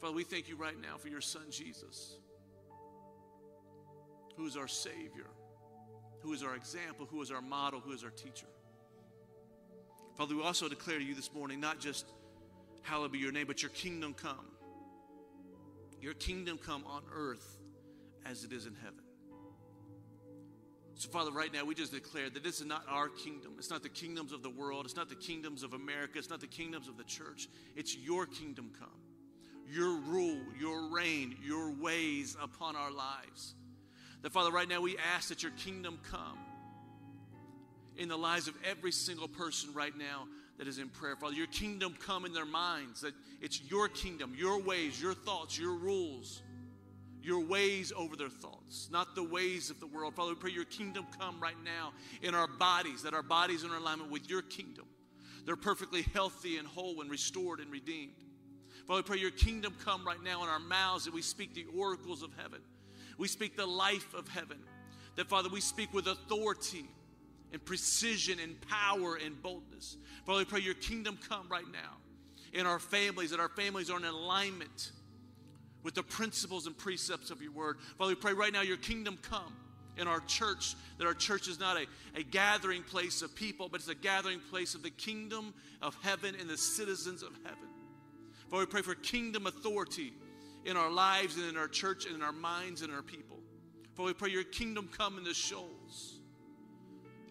Father, 0.00 0.14
we 0.14 0.24
thank 0.24 0.48
you 0.48 0.56
right 0.56 0.80
now 0.80 0.96
for 0.98 1.08
your 1.08 1.20
Son, 1.20 1.44
Jesus, 1.50 2.16
who 4.36 4.46
is 4.46 4.56
our 4.56 4.68
Savior 4.68 5.28
who 6.22 6.32
is 6.32 6.42
our 6.42 6.54
example, 6.54 7.06
who 7.10 7.20
is 7.22 7.30
our 7.30 7.42
model, 7.42 7.80
who 7.80 7.92
is 7.92 8.04
our 8.04 8.10
teacher. 8.10 8.46
Father, 10.16 10.36
we 10.36 10.42
also 10.42 10.68
declare 10.68 10.98
to 10.98 11.04
you 11.04 11.14
this 11.14 11.32
morning 11.32 11.60
not 11.60 11.80
just 11.80 12.06
hallowed 12.82 13.12
be 13.12 13.18
your 13.18 13.32
name, 13.32 13.46
but 13.46 13.62
your 13.62 13.70
kingdom 13.70 14.14
come. 14.14 14.46
Your 16.00 16.14
kingdom 16.14 16.58
come 16.58 16.84
on 16.86 17.02
earth 17.14 17.58
as 18.26 18.44
it 18.44 18.52
is 18.52 18.66
in 18.66 18.74
heaven. 18.74 18.98
So, 20.94 21.08
Father, 21.08 21.32
right 21.32 21.52
now 21.52 21.64
we 21.64 21.74
just 21.74 21.92
declare 21.92 22.30
that 22.30 22.44
this 22.44 22.60
is 22.60 22.66
not 22.66 22.84
our 22.88 23.08
kingdom. 23.08 23.54
It's 23.58 23.70
not 23.70 23.82
the 23.82 23.88
kingdoms 23.88 24.32
of 24.32 24.42
the 24.42 24.50
world. 24.50 24.84
It's 24.84 24.96
not 24.96 25.08
the 25.08 25.16
kingdoms 25.16 25.62
of 25.62 25.72
America. 25.72 26.18
It's 26.18 26.30
not 26.30 26.40
the 26.40 26.46
kingdoms 26.46 26.86
of 26.86 26.96
the 26.96 27.04
church. 27.04 27.48
It's 27.74 27.96
your 27.96 28.26
kingdom 28.26 28.70
come. 28.78 28.88
Your 29.66 29.96
rule, 29.96 30.40
your 30.58 30.94
reign, 30.94 31.36
your 31.42 31.72
ways 31.72 32.36
upon 32.40 32.76
our 32.76 32.90
lives. 32.90 33.54
That, 34.22 34.32
Father, 34.32 34.52
right 34.52 34.68
now 34.68 34.80
we 34.80 34.96
ask 35.14 35.28
that 35.28 35.42
your 35.42 35.52
kingdom 35.52 35.98
come 36.10 36.38
in 37.96 38.08
the 38.08 38.16
lives 38.16 38.48
of 38.48 38.54
every 38.64 38.92
single 38.92 39.28
person 39.28 39.74
right 39.74 39.96
now 39.96 40.26
that 40.58 40.68
is 40.68 40.78
in 40.78 40.88
prayer. 40.88 41.16
Father, 41.16 41.34
your 41.34 41.48
kingdom 41.48 41.96
come 41.98 42.24
in 42.24 42.32
their 42.32 42.46
minds, 42.46 43.00
that 43.00 43.14
it's 43.40 43.60
your 43.62 43.88
kingdom, 43.88 44.34
your 44.36 44.62
ways, 44.62 45.00
your 45.00 45.14
thoughts, 45.14 45.58
your 45.58 45.74
rules, 45.74 46.42
your 47.20 47.40
ways 47.44 47.92
over 47.96 48.16
their 48.16 48.28
thoughts, 48.28 48.88
not 48.90 49.14
the 49.14 49.22
ways 49.22 49.70
of 49.70 49.80
the 49.80 49.86
world. 49.86 50.14
Father, 50.14 50.30
we 50.30 50.36
pray 50.36 50.50
your 50.52 50.64
kingdom 50.64 51.06
come 51.18 51.40
right 51.40 51.56
now 51.64 51.92
in 52.22 52.34
our 52.34 52.48
bodies, 52.48 53.02
that 53.02 53.14
our 53.14 53.22
bodies 53.22 53.64
are 53.64 53.68
in 53.68 53.72
alignment 53.74 54.10
with 54.10 54.28
your 54.30 54.42
kingdom. 54.42 54.86
They're 55.44 55.56
perfectly 55.56 56.02
healthy 56.14 56.58
and 56.58 56.66
whole 56.66 57.00
and 57.00 57.10
restored 57.10 57.58
and 57.58 57.70
redeemed. 57.70 58.12
Father, 58.86 59.00
we 59.00 59.02
pray 59.02 59.18
your 59.18 59.30
kingdom 59.30 59.74
come 59.84 60.06
right 60.06 60.22
now 60.22 60.42
in 60.44 60.48
our 60.48 60.60
mouths, 60.60 61.04
that 61.06 61.14
we 61.14 61.22
speak 61.22 61.54
the 61.54 61.66
oracles 61.76 62.22
of 62.22 62.30
heaven 62.36 62.60
we 63.22 63.28
speak 63.28 63.56
the 63.56 63.64
life 63.64 64.14
of 64.14 64.26
heaven. 64.26 64.58
That, 65.14 65.28
Father, 65.28 65.48
we 65.48 65.60
speak 65.60 65.94
with 65.94 66.08
authority 66.08 66.84
and 67.52 67.64
precision 67.64 68.40
and 68.40 68.60
power 68.62 69.14
and 69.14 69.40
boldness. 69.40 69.96
Father, 70.26 70.40
we 70.40 70.44
pray 70.44 70.58
your 70.58 70.74
kingdom 70.74 71.16
come 71.28 71.46
right 71.48 71.70
now 71.72 71.98
in 72.52 72.66
our 72.66 72.80
families, 72.80 73.30
that 73.30 73.38
our 73.38 73.48
families 73.48 73.90
are 73.90 73.98
in 73.98 74.04
alignment 74.04 74.90
with 75.84 75.94
the 75.94 76.02
principles 76.02 76.66
and 76.66 76.76
precepts 76.76 77.30
of 77.30 77.40
your 77.40 77.52
word. 77.52 77.76
Father, 77.96 78.08
we 78.08 78.16
pray 78.16 78.32
right 78.32 78.52
now 78.52 78.62
your 78.62 78.76
kingdom 78.76 79.16
come 79.22 79.54
in 79.96 80.08
our 80.08 80.20
church, 80.26 80.74
that 80.98 81.06
our 81.06 81.14
church 81.14 81.46
is 81.46 81.60
not 81.60 81.76
a, 81.76 81.86
a 82.18 82.24
gathering 82.24 82.82
place 82.82 83.22
of 83.22 83.32
people, 83.36 83.68
but 83.68 83.78
it's 83.78 83.88
a 83.88 83.94
gathering 83.94 84.40
place 84.50 84.74
of 84.74 84.82
the 84.82 84.90
kingdom 84.90 85.54
of 85.80 85.96
heaven 86.02 86.34
and 86.40 86.50
the 86.50 86.58
citizens 86.58 87.22
of 87.22 87.30
heaven. 87.44 87.68
Father, 88.50 88.64
we 88.64 88.66
pray 88.66 88.82
for 88.82 88.96
kingdom 88.96 89.46
authority 89.46 90.12
in 90.64 90.76
our 90.76 90.90
lives 90.90 91.36
and 91.36 91.46
in 91.46 91.56
our 91.56 91.68
church 91.68 92.06
and 92.06 92.14
in 92.14 92.22
our 92.22 92.32
minds 92.32 92.82
and 92.82 92.92
our 92.92 93.02
people. 93.02 93.38
For 93.94 94.06
we 94.06 94.14
pray 94.14 94.30
your 94.30 94.44
kingdom 94.44 94.88
come 94.96 95.18
in 95.18 95.24
the 95.24 95.34
shoals 95.34 96.20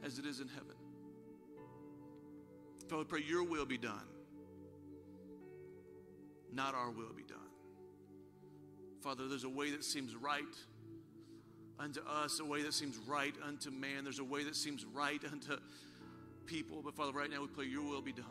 as 0.03 0.19
it 0.19 0.25
is 0.25 0.39
in 0.39 0.47
heaven. 0.47 0.75
Father, 2.87 3.03
we 3.03 3.05
pray 3.05 3.21
your 3.21 3.43
will 3.43 3.65
be 3.65 3.77
done 3.77 4.07
not 6.53 6.75
our 6.75 6.91
will 6.91 7.13
be 7.15 7.23
done. 7.23 7.37
Father, 9.01 9.27
there's 9.27 9.45
a 9.45 9.49
way 9.49 9.71
that 9.71 9.83
seems 9.83 10.15
right 10.15 10.43
unto 11.79 12.01
us, 12.01 12.39
a 12.39 12.45
way 12.45 12.61
that 12.61 12.73
seems 12.73 12.97
right 13.07 13.33
unto 13.45 13.71
man. 13.71 14.03
There's 14.03 14.19
a 14.19 14.23
way 14.23 14.43
that 14.43 14.55
seems 14.55 14.85
right 14.85 15.21
unto 15.31 15.57
people. 16.45 16.81
But 16.83 16.95
Father, 16.95 17.11
right 17.11 17.29
now 17.29 17.41
we 17.41 17.47
pray 17.47 17.65
your 17.65 17.83
will 17.83 18.01
be 18.01 18.13
done. 18.13 18.25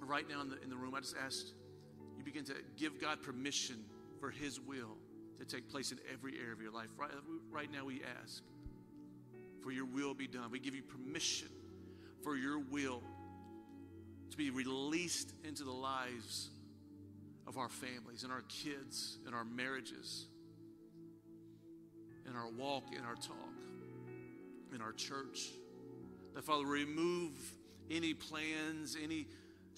Right 0.00 0.28
now 0.28 0.40
in 0.42 0.50
the, 0.50 0.62
in 0.62 0.70
the 0.70 0.76
room, 0.76 0.94
I 0.94 1.00
just 1.00 1.16
asked 1.22 1.52
begin 2.28 2.44
to 2.44 2.54
give 2.76 3.00
God 3.00 3.22
permission 3.22 3.76
for 4.20 4.30
his 4.30 4.60
will 4.60 4.96
to 5.38 5.46
take 5.46 5.70
place 5.70 5.92
in 5.92 5.98
every 6.12 6.34
area 6.38 6.52
of 6.52 6.60
your 6.60 6.72
life. 6.72 6.88
Right, 6.98 7.10
right 7.50 7.72
now 7.72 7.86
we 7.86 8.02
ask 8.22 8.42
for 9.62 9.70
your 9.70 9.86
will 9.86 10.12
be 10.12 10.26
done. 10.26 10.50
We 10.50 10.58
give 10.58 10.74
you 10.74 10.82
permission 10.82 11.48
for 12.22 12.36
your 12.36 12.58
will 12.58 13.02
to 14.30 14.36
be 14.36 14.50
released 14.50 15.32
into 15.44 15.64
the 15.64 15.72
lives 15.72 16.50
of 17.46 17.56
our 17.56 17.70
families 17.70 18.24
and 18.24 18.32
our 18.32 18.42
kids 18.42 19.16
and 19.24 19.34
our 19.34 19.44
marriages, 19.44 20.26
in 22.28 22.36
our 22.36 22.50
walk, 22.50 22.84
in 22.92 23.04
our 23.04 23.14
talk, 23.14 23.54
in 24.74 24.82
our 24.82 24.92
church. 24.92 25.48
That, 26.34 26.44
Father, 26.44 26.66
remove 26.66 27.32
any 27.90 28.12
plans, 28.12 28.98
any 29.02 29.28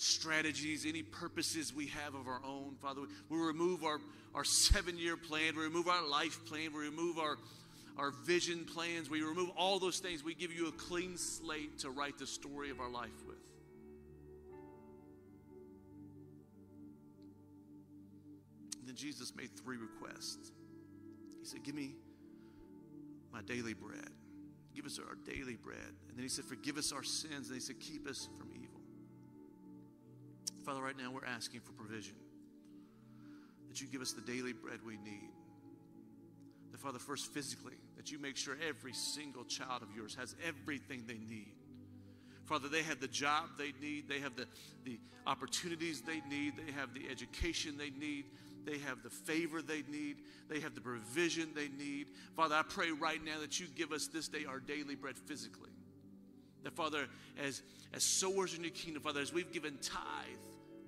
strategies, 0.01 0.87
any 0.87 1.03
purposes 1.03 1.75
we 1.75 1.87
have 1.89 2.15
of 2.15 2.27
our 2.27 2.41
own. 2.45 2.75
Father, 2.81 3.03
we 3.29 3.39
remove 3.39 3.85
our, 3.85 3.99
our 4.35 4.45
seven 4.45 4.99
year 4.99 5.17
plan, 5.17 5.55
we 5.57 5.63
remove 5.63 5.89
our 5.89 6.07
life 6.09 6.45
plan, 6.47 6.73
we 6.73 6.85
remove 6.85 7.19
our, 7.19 7.37
our 7.99 8.11
vision 8.25 8.65
plans, 8.65 9.11
we 9.11 9.23
remove 9.23 9.51
all 9.57 9.79
those 9.79 9.99
things. 9.99 10.25
We 10.25 10.35
give 10.35 10.53
you 10.53 10.69
a 10.69 10.73
clean 10.73 11.17
slate 11.19 11.81
to 11.81 11.91
write 11.91 12.19
the 12.19 12.27
story 12.27 12.71
of 12.71 12.81
our 12.81 12.91
life 12.91 13.11
with. 13.27 13.37
Then 18.87 18.97
Jesus 18.97 19.35
made 19.37 19.51
three 19.57 19.77
requests. 19.77 20.51
He 21.41 21.45
said, 21.45 21.63
Give 21.63 21.75
me 21.75 21.95
my 23.33 23.43
daily 23.43 23.75
bread. 23.75 24.09
Give 24.75 24.87
us 24.87 24.99
our 24.99 25.15
daily 25.27 25.57
bread. 25.57 25.79
And 26.09 26.17
then 26.17 26.23
he 26.23 26.29
said, 26.29 26.47
Forgive 26.47 26.79
us 26.79 26.91
our 26.91 27.05
sins. 27.05 27.49
And 27.49 27.55
he 27.55 27.61
said, 27.61 27.79
Keep 27.81 28.09
us 28.09 28.29
from 28.39 28.49
evil. 28.55 28.70
Father, 30.65 30.83
right 30.83 30.97
now 30.97 31.11
we're 31.11 31.25
asking 31.25 31.61
for 31.61 31.73
provision. 31.73 32.15
That 33.69 33.81
you 33.81 33.87
give 33.87 34.01
us 34.01 34.13
the 34.13 34.21
daily 34.21 34.53
bread 34.53 34.81
we 34.85 34.97
need. 34.97 35.31
That, 36.73 36.81
Father, 36.81 36.99
first 36.99 37.33
physically, 37.33 37.77
that 37.97 38.11
you 38.11 38.19
make 38.19 38.37
sure 38.37 38.57
every 38.67 38.93
single 38.93 39.45
child 39.45 39.83
of 39.83 39.89
yours 39.95 40.17
has 40.19 40.35
everything 40.47 41.05
they 41.07 41.19
need. 41.19 41.55
Father, 42.47 42.69
they 42.69 42.83
have 42.83 43.01
the 43.01 43.09
job 43.09 43.51
they 43.59 43.73
need, 43.81 44.09
they 44.09 44.19
have 44.19 44.35
the, 44.35 44.47
the 44.85 44.99
opportunities 45.27 46.03
they 46.03 46.21
need, 46.29 46.55
they 46.57 46.73
have 46.73 46.95
the 46.95 47.09
education 47.09 47.79
they 47.79 47.91
need, 47.91 48.25
they 48.65 48.79
have 48.79 49.03
the 49.03 49.11
favor 49.11 49.63
they 49.63 49.83
need. 49.91 50.19
They 50.49 50.61
have 50.61 50.75
the 50.75 50.81
provision 50.81 51.51
they 51.55 51.69
need. 51.69 52.09
Father, 52.37 52.57
I 52.57 52.63
pray 52.63 52.91
right 52.91 53.23
now 53.25 53.41
that 53.41 53.61
you 53.61 53.67
give 53.75 53.93
us 53.93 54.09
this 54.09 54.29
day 54.29 54.45
our 54.49 54.61
daily 54.61 54.95
bread 54.95 55.17
physically. 55.17 55.71
That, 56.65 56.75
Father, 56.75 57.07
as, 57.43 57.63
as 57.95 58.03
sowers 58.03 58.55
in 58.55 58.63
your 58.63 58.73
kingdom, 58.73 59.03
Father, 59.03 59.21
as 59.21 59.33
we've 59.33 59.53
given 59.53 59.79
tithe 59.81 60.01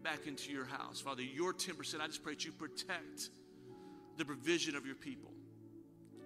back 0.02 0.26
into 0.26 0.52
your 0.52 0.64
house, 0.64 1.00
Father, 1.00 1.22
your 1.22 1.52
10%, 1.52 2.00
I 2.00 2.06
just 2.06 2.22
pray 2.22 2.34
that 2.34 2.44
you 2.44 2.52
protect 2.52 3.30
the 4.16 4.24
provision 4.24 4.76
of 4.76 4.86
your 4.86 4.94
people. 4.94 5.30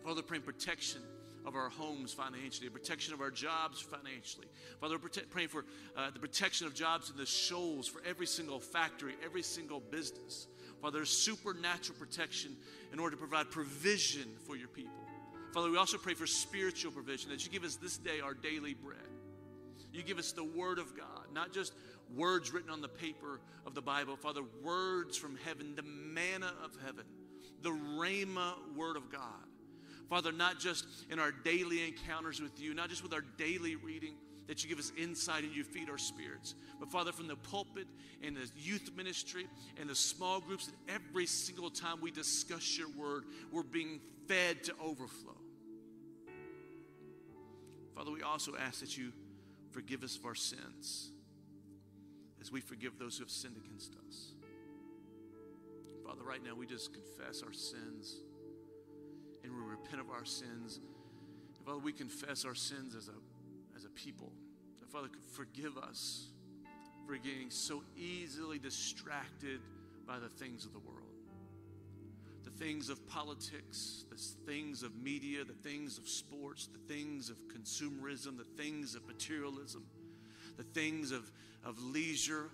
Father, 0.04 0.22
praying 0.22 0.42
protection 0.42 1.02
of 1.44 1.54
our 1.54 1.68
homes 1.68 2.12
financially, 2.12 2.68
protection 2.68 3.14
of 3.14 3.20
our 3.20 3.30
jobs 3.30 3.80
financially. 3.80 4.46
Father, 4.80 4.98
protect, 4.98 5.30
praying 5.30 5.48
for 5.48 5.64
uh, 5.96 6.10
the 6.10 6.18
protection 6.18 6.66
of 6.66 6.74
jobs 6.74 7.08
in 7.10 7.16
the 7.16 7.26
shoals 7.26 7.86
for 7.86 8.02
every 8.04 8.26
single 8.26 8.58
factory, 8.58 9.14
every 9.24 9.42
single 9.42 9.80
business. 9.80 10.48
Father, 10.82 11.04
supernatural 11.04 11.98
protection 11.98 12.56
in 12.92 12.98
order 12.98 13.16
to 13.16 13.20
provide 13.20 13.50
provision 13.50 14.28
for 14.44 14.56
your 14.56 14.68
people. 14.68 14.92
Father, 15.54 15.70
we 15.70 15.78
also 15.78 15.96
pray 15.96 16.14
for 16.14 16.26
spiritual 16.26 16.92
provision 16.92 17.30
that 17.30 17.44
you 17.44 17.50
give 17.50 17.64
us 17.64 17.76
this 17.76 17.96
day 17.96 18.20
our 18.20 18.34
daily 18.34 18.74
bread. 18.74 18.98
You 19.96 20.02
give 20.02 20.18
us 20.18 20.32
the 20.32 20.44
Word 20.44 20.78
of 20.78 20.94
God, 20.96 21.32
not 21.32 21.52
just 21.52 21.72
words 22.14 22.52
written 22.52 22.70
on 22.70 22.82
the 22.82 22.88
paper 22.88 23.40
of 23.66 23.74
the 23.74 23.80
Bible. 23.80 24.16
Father, 24.16 24.42
words 24.62 25.16
from 25.16 25.38
heaven, 25.44 25.74
the 25.74 25.82
manna 25.82 26.52
of 26.62 26.76
heaven, 26.84 27.04
the 27.62 27.70
Rhema 27.70 28.54
Word 28.76 28.96
of 28.96 29.10
God. 29.10 29.22
Father, 30.10 30.32
not 30.32 30.60
just 30.60 30.86
in 31.10 31.18
our 31.18 31.32
daily 31.32 31.88
encounters 31.88 32.40
with 32.40 32.60
you, 32.60 32.74
not 32.74 32.90
just 32.90 33.02
with 33.02 33.14
our 33.14 33.24
daily 33.38 33.74
reading, 33.76 34.16
that 34.46 34.62
you 34.62 34.68
give 34.68 34.78
us 34.78 34.92
insight 34.96 35.42
and 35.42 35.52
you 35.54 35.64
feed 35.64 35.88
our 35.88 35.98
spirits. 35.98 36.54
But 36.78 36.90
Father, 36.92 37.10
from 37.10 37.26
the 37.26 37.36
pulpit 37.36 37.88
and 38.22 38.36
the 38.36 38.48
youth 38.54 38.90
ministry 38.94 39.46
and 39.80 39.88
the 39.88 39.94
small 39.94 40.40
groups, 40.40 40.68
and 40.68 40.76
every 40.88 41.26
single 41.26 41.70
time 41.70 42.00
we 42.00 42.10
discuss 42.10 42.78
your 42.78 42.90
word, 42.90 43.24
we're 43.50 43.62
being 43.62 44.00
fed 44.28 44.62
to 44.64 44.74
overflow. 44.80 45.36
Father, 47.96 48.12
we 48.12 48.22
also 48.22 48.52
ask 48.56 48.80
that 48.80 48.96
you 48.96 49.10
forgive 49.70 50.02
us 50.02 50.16
of 50.16 50.26
our 50.26 50.34
sins 50.34 51.10
as 52.40 52.52
we 52.52 52.60
forgive 52.60 52.98
those 52.98 53.18
who 53.18 53.24
have 53.24 53.30
sinned 53.30 53.56
against 53.56 53.96
us. 54.08 54.32
Father, 56.04 56.22
right 56.22 56.42
now 56.44 56.54
we 56.54 56.66
just 56.66 56.92
confess 56.92 57.42
our 57.42 57.52
sins 57.52 58.20
and 59.42 59.52
we 59.52 59.60
repent 59.62 60.00
of 60.00 60.10
our 60.10 60.24
sins. 60.24 60.78
And 61.56 61.66
Father, 61.66 61.80
we 61.80 61.92
confess 61.92 62.44
our 62.44 62.54
sins 62.54 62.94
as 62.94 63.08
a 63.08 63.14
as 63.76 63.84
a 63.84 63.88
people. 63.90 64.32
That 64.80 64.88
Father, 64.88 65.08
forgive 65.32 65.76
us 65.76 66.28
for 67.06 67.16
getting 67.16 67.50
so 67.50 67.82
easily 67.96 68.58
distracted 68.58 69.60
by 70.06 70.18
the 70.18 70.28
things 70.28 70.64
of 70.64 70.72
the 70.72 70.78
world. 70.78 71.15
Things 72.58 72.88
of 72.88 73.06
politics, 73.06 74.04
the 74.10 74.16
things 74.50 74.82
of 74.82 74.96
media, 74.96 75.44
the 75.44 75.52
things 75.52 75.98
of 75.98 76.08
sports, 76.08 76.68
the 76.72 76.92
things 76.92 77.28
of 77.28 77.36
consumerism, 77.48 78.38
the 78.38 78.62
things 78.62 78.94
of 78.94 79.06
materialism, 79.06 79.84
the 80.56 80.62
things 80.62 81.12
of, 81.12 81.30
of 81.64 81.78
leisure, 81.82 82.50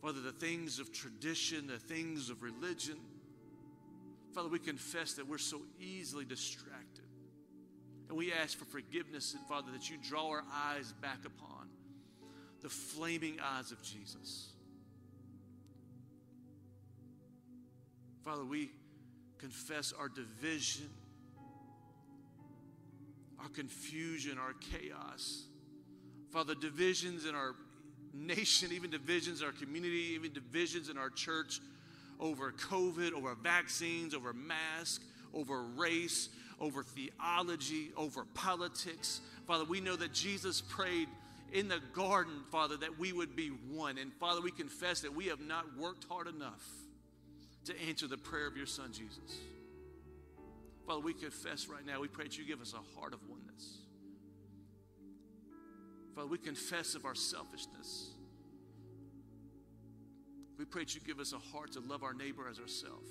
Father, 0.00 0.20
the 0.20 0.32
things 0.32 0.78
of 0.78 0.92
tradition, 0.92 1.66
the 1.66 1.78
things 1.78 2.30
of 2.30 2.42
religion. 2.42 2.96
Father, 4.32 4.48
we 4.48 4.58
confess 4.58 5.14
that 5.14 5.28
we're 5.28 5.38
so 5.38 5.60
easily 5.80 6.24
distracted. 6.24 7.04
And 8.08 8.18
we 8.18 8.32
ask 8.32 8.58
for 8.58 8.64
forgiveness, 8.64 9.34
and 9.34 9.44
Father, 9.46 9.70
that 9.72 9.88
you 9.88 9.96
draw 10.02 10.30
our 10.30 10.44
eyes 10.52 10.92
back 11.00 11.24
upon 11.24 11.68
the 12.62 12.68
flaming 12.68 13.38
eyes 13.40 13.72
of 13.72 13.82
Jesus. 13.82 14.48
Father, 18.24 18.44
we 18.44 18.70
confess 19.42 19.92
our 19.98 20.08
division, 20.08 20.88
our 23.40 23.48
confusion, 23.48 24.38
our 24.38 24.54
chaos. 24.70 25.46
Father, 26.30 26.54
divisions 26.54 27.26
in 27.26 27.34
our 27.34 27.56
nation, 28.14 28.70
even 28.72 28.88
divisions 28.88 29.40
in 29.40 29.46
our 29.48 29.52
community, 29.52 30.12
even 30.14 30.32
divisions 30.32 30.88
in 30.88 30.96
our 30.96 31.10
church 31.10 31.60
over 32.20 32.52
COVID, 32.52 33.14
over 33.14 33.34
vaccines, 33.34 34.14
over 34.14 34.32
masks, 34.32 35.04
over 35.34 35.64
race, 35.76 36.28
over 36.60 36.84
theology, 36.84 37.90
over 37.96 38.24
politics. 38.34 39.22
Father, 39.48 39.64
we 39.64 39.80
know 39.80 39.96
that 39.96 40.12
Jesus 40.12 40.60
prayed 40.60 41.08
in 41.52 41.66
the 41.66 41.80
garden, 41.92 42.44
Father, 42.52 42.76
that 42.76 42.96
we 42.96 43.12
would 43.12 43.34
be 43.34 43.48
one. 43.48 43.98
And 43.98 44.12
Father, 44.14 44.40
we 44.40 44.52
confess 44.52 45.00
that 45.00 45.12
we 45.12 45.26
have 45.26 45.40
not 45.40 45.76
worked 45.76 46.04
hard 46.08 46.28
enough 46.28 46.62
to 47.64 47.80
answer 47.88 48.06
the 48.06 48.18
prayer 48.18 48.46
of 48.46 48.56
your 48.56 48.66
Son, 48.66 48.92
Jesus. 48.92 49.38
Father, 50.86 51.00
we 51.00 51.14
confess 51.14 51.68
right 51.68 51.86
now, 51.86 52.00
we 52.00 52.08
pray 52.08 52.24
that 52.24 52.36
you 52.36 52.44
give 52.44 52.60
us 52.60 52.74
a 52.74 52.98
heart 52.98 53.14
of 53.14 53.20
oneness. 53.28 53.78
Father, 56.14 56.26
we 56.26 56.38
confess 56.38 56.94
of 56.94 57.04
our 57.04 57.14
selfishness. 57.14 58.10
We 60.58 60.64
pray 60.64 60.82
that 60.82 60.94
you 60.94 61.00
give 61.00 61.20
us 61.20 61.32
a 61.32 61.38
heart 61.38 61.72
to 61.72 61.80
love 61.80 62.02
our 62.02 62.14
neighbor 62.14 62.48
as 62.50 62.58
ourselves. 62.58 63.08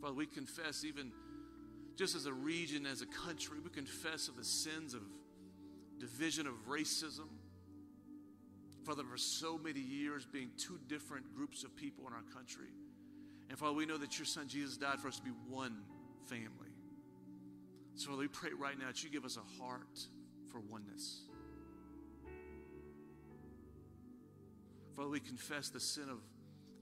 Father, 0.00 0.14
we 0.14 0.26
confess 0.26 0.84
even 0.84 1.12
just 1.96 2.14
as 2.16 2.26
a 2.26 2.32
region, 2.32 2.86
as 2.86 3.00
a 3.02 3.06
country, 3.06 3.58
we 3.62 3.70
confess 3.70 4.28
of 4.28 4.36
the 4.36 4.44
sins 4.44 4.94
of 4.94 5.02
division, 5.98 6.46
of 6.46 6.54
racism. 6.68 7.28
Father, 8.84 9.02
for 9.02 9.16
so 9.16 9.56
many 9.56 9.80
years 9.80 10.26
being 10.26 10.50
two 10.58 10.78
different 10.88 11.34
groups 11.34 11.64
of 11.64 11.74
people 11.74 12.06
in 12.06 12.12
our 12.12 12.24
country. 12.34 12.68
And 13.48 13.58
Father, 13.58 13.72
we 13.72 13.86
know 13.86 13.96
that 13.96 14.18
your 14.18 14.26
son 14.26 14.46
Jesus 14.46 14.76
died 14.76 15.00
for 15.00 15.08
us 15.08 15.16
to 15.16 15.22
be 15.22 15.30
one 15.48 15.76
family. 16.26 16.74
So 17.94 18.10
Father, 18.10 18.20
we 18.20 18.28
pray 18.28 18.50
right 18.58 18.78
now 18.78 18.86
that 18.88 19.02
you 19.02 19.10
give 19.10 19.24
us 19.24 19.38
a 19.38 19.62
heart 19.62 20.06
for 20.50 20.60
oneness. 20.60 21.22
Father, 24.96 25.08
we 25.08 25.20
confess 25.20 25.70
the 25.70 25.80
sin 25.80 26.08
of 26.10 26.18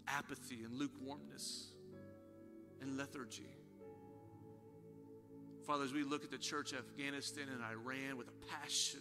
apathy 0.08 0.64
and 0.64 0.74
lukewarmness 0.74 1.68
and 2.80 2.96
lethargy. 2.98 3.46
Father, 5.66 5.84
as 5.84 5.92
we 5.92 6.02
look 6.02 6.24
at 6.24 6.30
the 6.30 6.38
church 6.38 6.72
of 6.72 6.78
Afghanistan 6.78 7.44
and 7.52 7.62
Iran 7.62 8.16
with 8.16 8.28
a 8.28 8.46
passion 8.60 9.00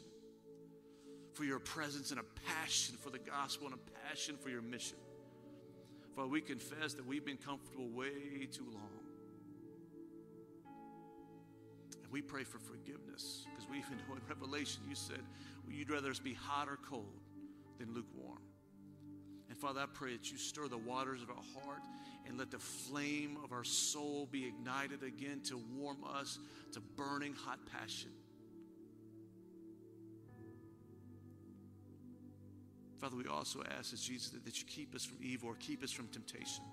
for 1.41 1.45
your 1.45 1.59
presence 1.59 2.11
and 2.11 2.19
a 2.19 2.25
passion 2.47 2.95
for 3.01 3.09
the 3.09 3.17
gospel 3.17 3.65
and 3.65 3.73
a 3.73 4.07
passion 4.07 4.37
for 4.37 4.49
your 4.49 4.61
mission. 4.61 4.97
Father, 6.15 6.27
we 6.27 6.39
confess 6.39 6.93
that 6.93 7.03
we've 7.03 7.25
been 7.25 7.37
comfortable 7.37 7.89
way 7.89 8.45
too 8.51 8.67
long. 8.71 8.99
And 12.03 12.11
we 12.11 12.21
pray 12.21 12.43
for 12.43 12.59
forgiveness 12.59 13.47
because 13.49 13.67
we 13.67 13.79
even 13.79 13.97
know 14.07 14.17
in 14.17 14.21
Revelation 14.29 14.83
you 14.87 14.93
said 14.93 15.23
well, 15.65 15.75
you'd 15.75 15.89
rather 15.89 16.11
us 16.11 16.19
be 16.19 16.35
hot 16.35 16.67
or 16.69 16.77
cold 16.87 17.23
than 17.79 17.91
lukewarm. 17.91 18.43
And 19.49 19.57
Father, 19.57 19.81
I 19.81 19.87
pray 19.91 20.11
that 20.11 20.31
you 20.31 20.37
stir 20.37 20.67
the 20.67 20.77
waters 20.77 21.23
of 21.23 21.31
our 21.31 21.63
heart 21.63 21.81
and 22.27 22.37
let 22.37 22.51
the 22.51 22.59
flame 22.59 23.39
of 23.43 23.51
our 23.51 23.63
soul 23.63 24.27
be 24.31 24.45
ignited 24.45 25.01
again 25.01 25.41
to 25.45 25.59
warm 25.73 26.03
us 26.03 26.37
to 26.73 26.81
burning 26.95 27.33
hot 27.33 27.57
passion. 27.65 28.11
Father, 33.01 33.17
we 33.17 33.25
also 33.25 33.63
ask 33.79 33.93
as 33.93 34.01
Jesus 34.01 34.29
that 34.29 34.59
you 34.59 34.65
keep 34.67 34.93
us 34.93 35.03
from 35.03 35.17
evil 35.23 35.49
or 35.49 35.55
keep 35.55 35.83
us 35.83 35.91
from 35.91 36.07
temptation. 36.09 36.63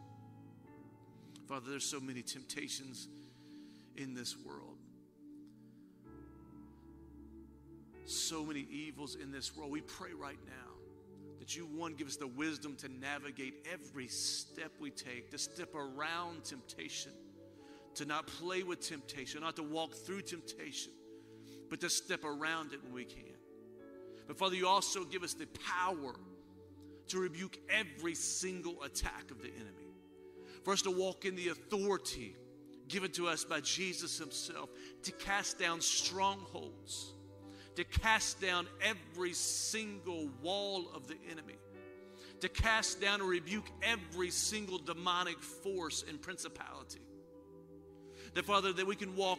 Father, 1.48 1.70
there's 1.70 1.86
so 1.86 1.98
many 1.98 2.20
temptations 2.20 3.08
in 3.96 4.12
this 4.12 4.36
world. 4.36 4.76
So 8.04 8.44
many 8.44 8.66
evils 8.70 9.14
in 9.14 9.32
this 9.32 9.56
world. 9.56 9.70
We 9.70 9.80
pray 9.80 10.10
right 10.12 10.38
now 10.46 10.74
that 11.38 11.56
you, 11.56 11.62
one, 11.64 11.94
give 11.94 12.08
us 12.08 12.16
the 12.16 12.26
wisdom 12.26 12.76
to 12.76 12.88
navigate 12.90 13.66
every 13.72 14.08
step 14.08 14.70
we 14.78 14.90
take, 14.90 15.30
to 15.30 15.38
step 15.38 15.74
around 15.74 16.44
temptation, 16.44 17.12
to 17.94 18.04
not 18.04 18.26
play 18.26 18.62
with 18.62 18.86
temptation, 18.86 19.40
not 19.40 19.56
to 19.56 19.62
walk 19.62 19.94
through 19.94 20.20
temptation, 20.20 20.92
but 21.70 21.80
to 21.80 21.88
step 21.88 22.22
around 22.24 22.74
it 22.74 22.84
when 22.84 22.92
we 22.92 23.06
can. 23.06 23.37
But 24.28 24.38
Father, 24.38 24.54
you 24.54 24.68
also 24.68 25.02
give 25.04 25.24
us 25.24 25.34
the 25.34 25.46
power 25.46 26.14
to 27.08 27.18
rebuke 27.18 27.58
every 27.68 28.14
single 28.14 28.82
attack 28.84 29.30
of 29.30 29.42
the 29.42 29.48
enemy, 29.48 29.88
for 30.62 30.72
us 30.72 30.82
to 30.82 30.90
walk 30.92 31.24
in 31.24 31.34
the 31.34 31.48
authority 31.48 32.36
given 32.86 33.10
to 33.12 33.26
us 33.26 33.44
by 33.44 33.60
Jesus 33.60 34.18
Himself 34.18 34.70
to 35.02 35.12
cast 35.12 35.58
down 35.58 35.80
strongholds 35.80 37.14
to 37.78 37.84
cast 37.84 38.40
down 38.40 38.66
every 38.82 39.32
single 39.32 40.28
wall 40.42 40.90
of 40.96 41.06
the 41.06 41.14
enemy, 41.30 41.54
to 42.40 42.48
cast 42.48 43.00
down 43.00 43.20
and 43.20 43.30
rebuke 43.30 43.66
every 43.84 44.30
single 44.30 44.78
demonic 44.78 45.38
force 45.38 46.04
and 46.08 46.20
principality. 46.20 46.98
That, 48.34 48.44
Father, 48.44 48.72
that 48.72 48.84
we 48.84 48.96
can 48.96 49.14
walk 49.14 49.38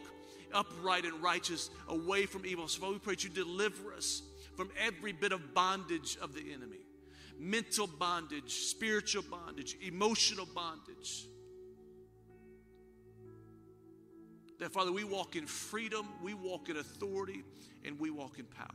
upright 0.54 1.04
and 1.04 1.22
righteous 1.22 1.68
away 1.88 2.24
from 2.24 2.46
evil. 2.46 2.66
So, 2.66 2.80
Father, 2.80 2.94
we 2.94 2.98
pray 3.00 3.12
that 3.12 3.24
you 3.24 3.28
deliver 3.28 3.92
us 3.92 4.22
from 4.60 4.70
every 4.78 5.12
bit 5.12 5.32
of 5.32 5.54
bondage 5.54 6.18
of 6.20 6.34
the 6.34 6.52
enemy 6.52 6.80
mental 7.38 7.86
bondage, 7.86 8.52
spiritual 8.52 9.22
bondage, 9.22 9.74
emotional 9.80 10.44
bondage. 10.54 11.26
That, 14.58 14.70
Father, 14.70 14.92
we 14.92 15.04
walk 15.04 15.36
in 15.36 15.46
freedom, 15.46 16.06
we 16.22 16.34
walk 16.34 16.68
in 16.68 16.76
authority, 16.76 17.42
and 17.86 17.98
we 17.98 18.10
walk 18.10 18.38
in 18.38 18.44
power. 18.44 18.66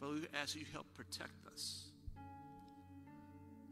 Father, 0.00 0.14
we 0.14 0.26
ask 0.40 0.56
you 0.56 0.64
help 0.72 0.86
protect 0.94 1.46
us. 1.52 1.90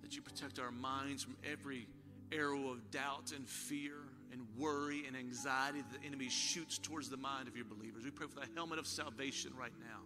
That 0.02 0.14
you 0.14 0.20
protect 0.20 0.58
our 0.58 0.70
minds 0.70 1.22
from 1.22 1.36
every 1.50 1.88
arrow 2.30 2.68
of 2.68 2.90
doubt 2.90 3.32
and 3.34 3.48
fear 3.48 3.94
and 4.32 4.40
worry 4.56 5.04
and 5.06 5.16
anxiety 5.16 5.80
that 5.80 6.00
the 6.00 6.06
enemy 6.06 6.28
shoots 6.28 6.78
towards 6.78 7.08
the 7.08 7.16
mind 7.16 7.48
of 7.48 7.56
your 7.56 7.66
believers. 7.66 8.04
We 8.04 8.10
pray 8.10 8.26
for 8.26 8.40
the 8.40 8.48
helmet 8.54 8.78
of 8.78 8.86
salvation 8.86 9.52
right 9.58 9.72
now 9.78 10.00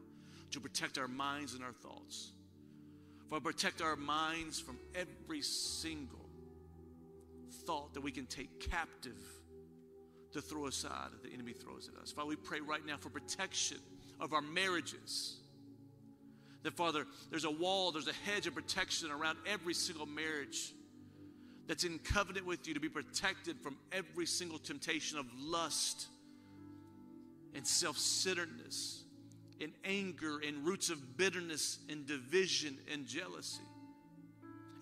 to 0.50 0.60
protect 0.60 0.98
our 0.98 1.08
minds 1.08 1.54
and 1.54 1.62
our 1.62 1.72
thoughts. 1.72 2.32
Father, 3.30 3.40
protect 3.40 3.80
our 3.82 3.96
minds 3.96 4.60
from 4.60 4.78
every 4.94 5.42
single 5.42 6.28
thought 7.66 7.94
that 7.94 8.00
we 8.00 8.12
can 8.12 8.26
take 8.26 8.70
captive 8.70 9.20
to 10.32 10.40
throw 10.40 10.66
aside 10.66 11.08
that 11.12 11.22
the 11.22 11.32
enemy 11.32 11.52
throws 11.52 11.88
at 11.88 12.00
us. 12.00 12.12
Father, 12.12 12.28
we 12.28 12.36
pray 12.36 12.60
right 12.60 12.84
now 12.84 12.96
for 12.96 13.08
protection 13.08 13.78
of 14.20 14.32
our 14.32 14.42
marriages. 14.42 15.36
That, 16.62 16.74
Father, 16.74 17.06
there's 17.30 17.44
a 17.44 17.50
wall, 17.50 17.92
there's 17.92 18.08
a 18.08 18.30
hedge 18.30 18.46
of 18.46 18.54
protection 18.54 19.10
around 19.10 19.38
every 19.46 19.74
single 19.74 20.06
marriage 20.06 20.72
that's 21.66 21.84
in 21.84 21.98
covenant 21.98 22.46
with 22.46 22.66
you 22.68 22.74
to 22.74 22.80
be 22.80 22.88
protected 22.88 23.60
from 23.60 23.76
every 23.92 24.26
single 24.26 24.58
temptation 24.58 25.18
of 25.18 25.26
lust 25.38 26.06
and 27.54 27.66
self 27.66 27.98
centeredness 27.98 29.02
and 29.60 29.72
anger 29.84 30.38
and 30.46 30.66
roots 30.66 30.90
of 30.90 31.16
bitterness 31.16 31.78
and 31.88 32.06
division 32.06 32.76
and 32.92 33.06
jealousy. 33.06 33.62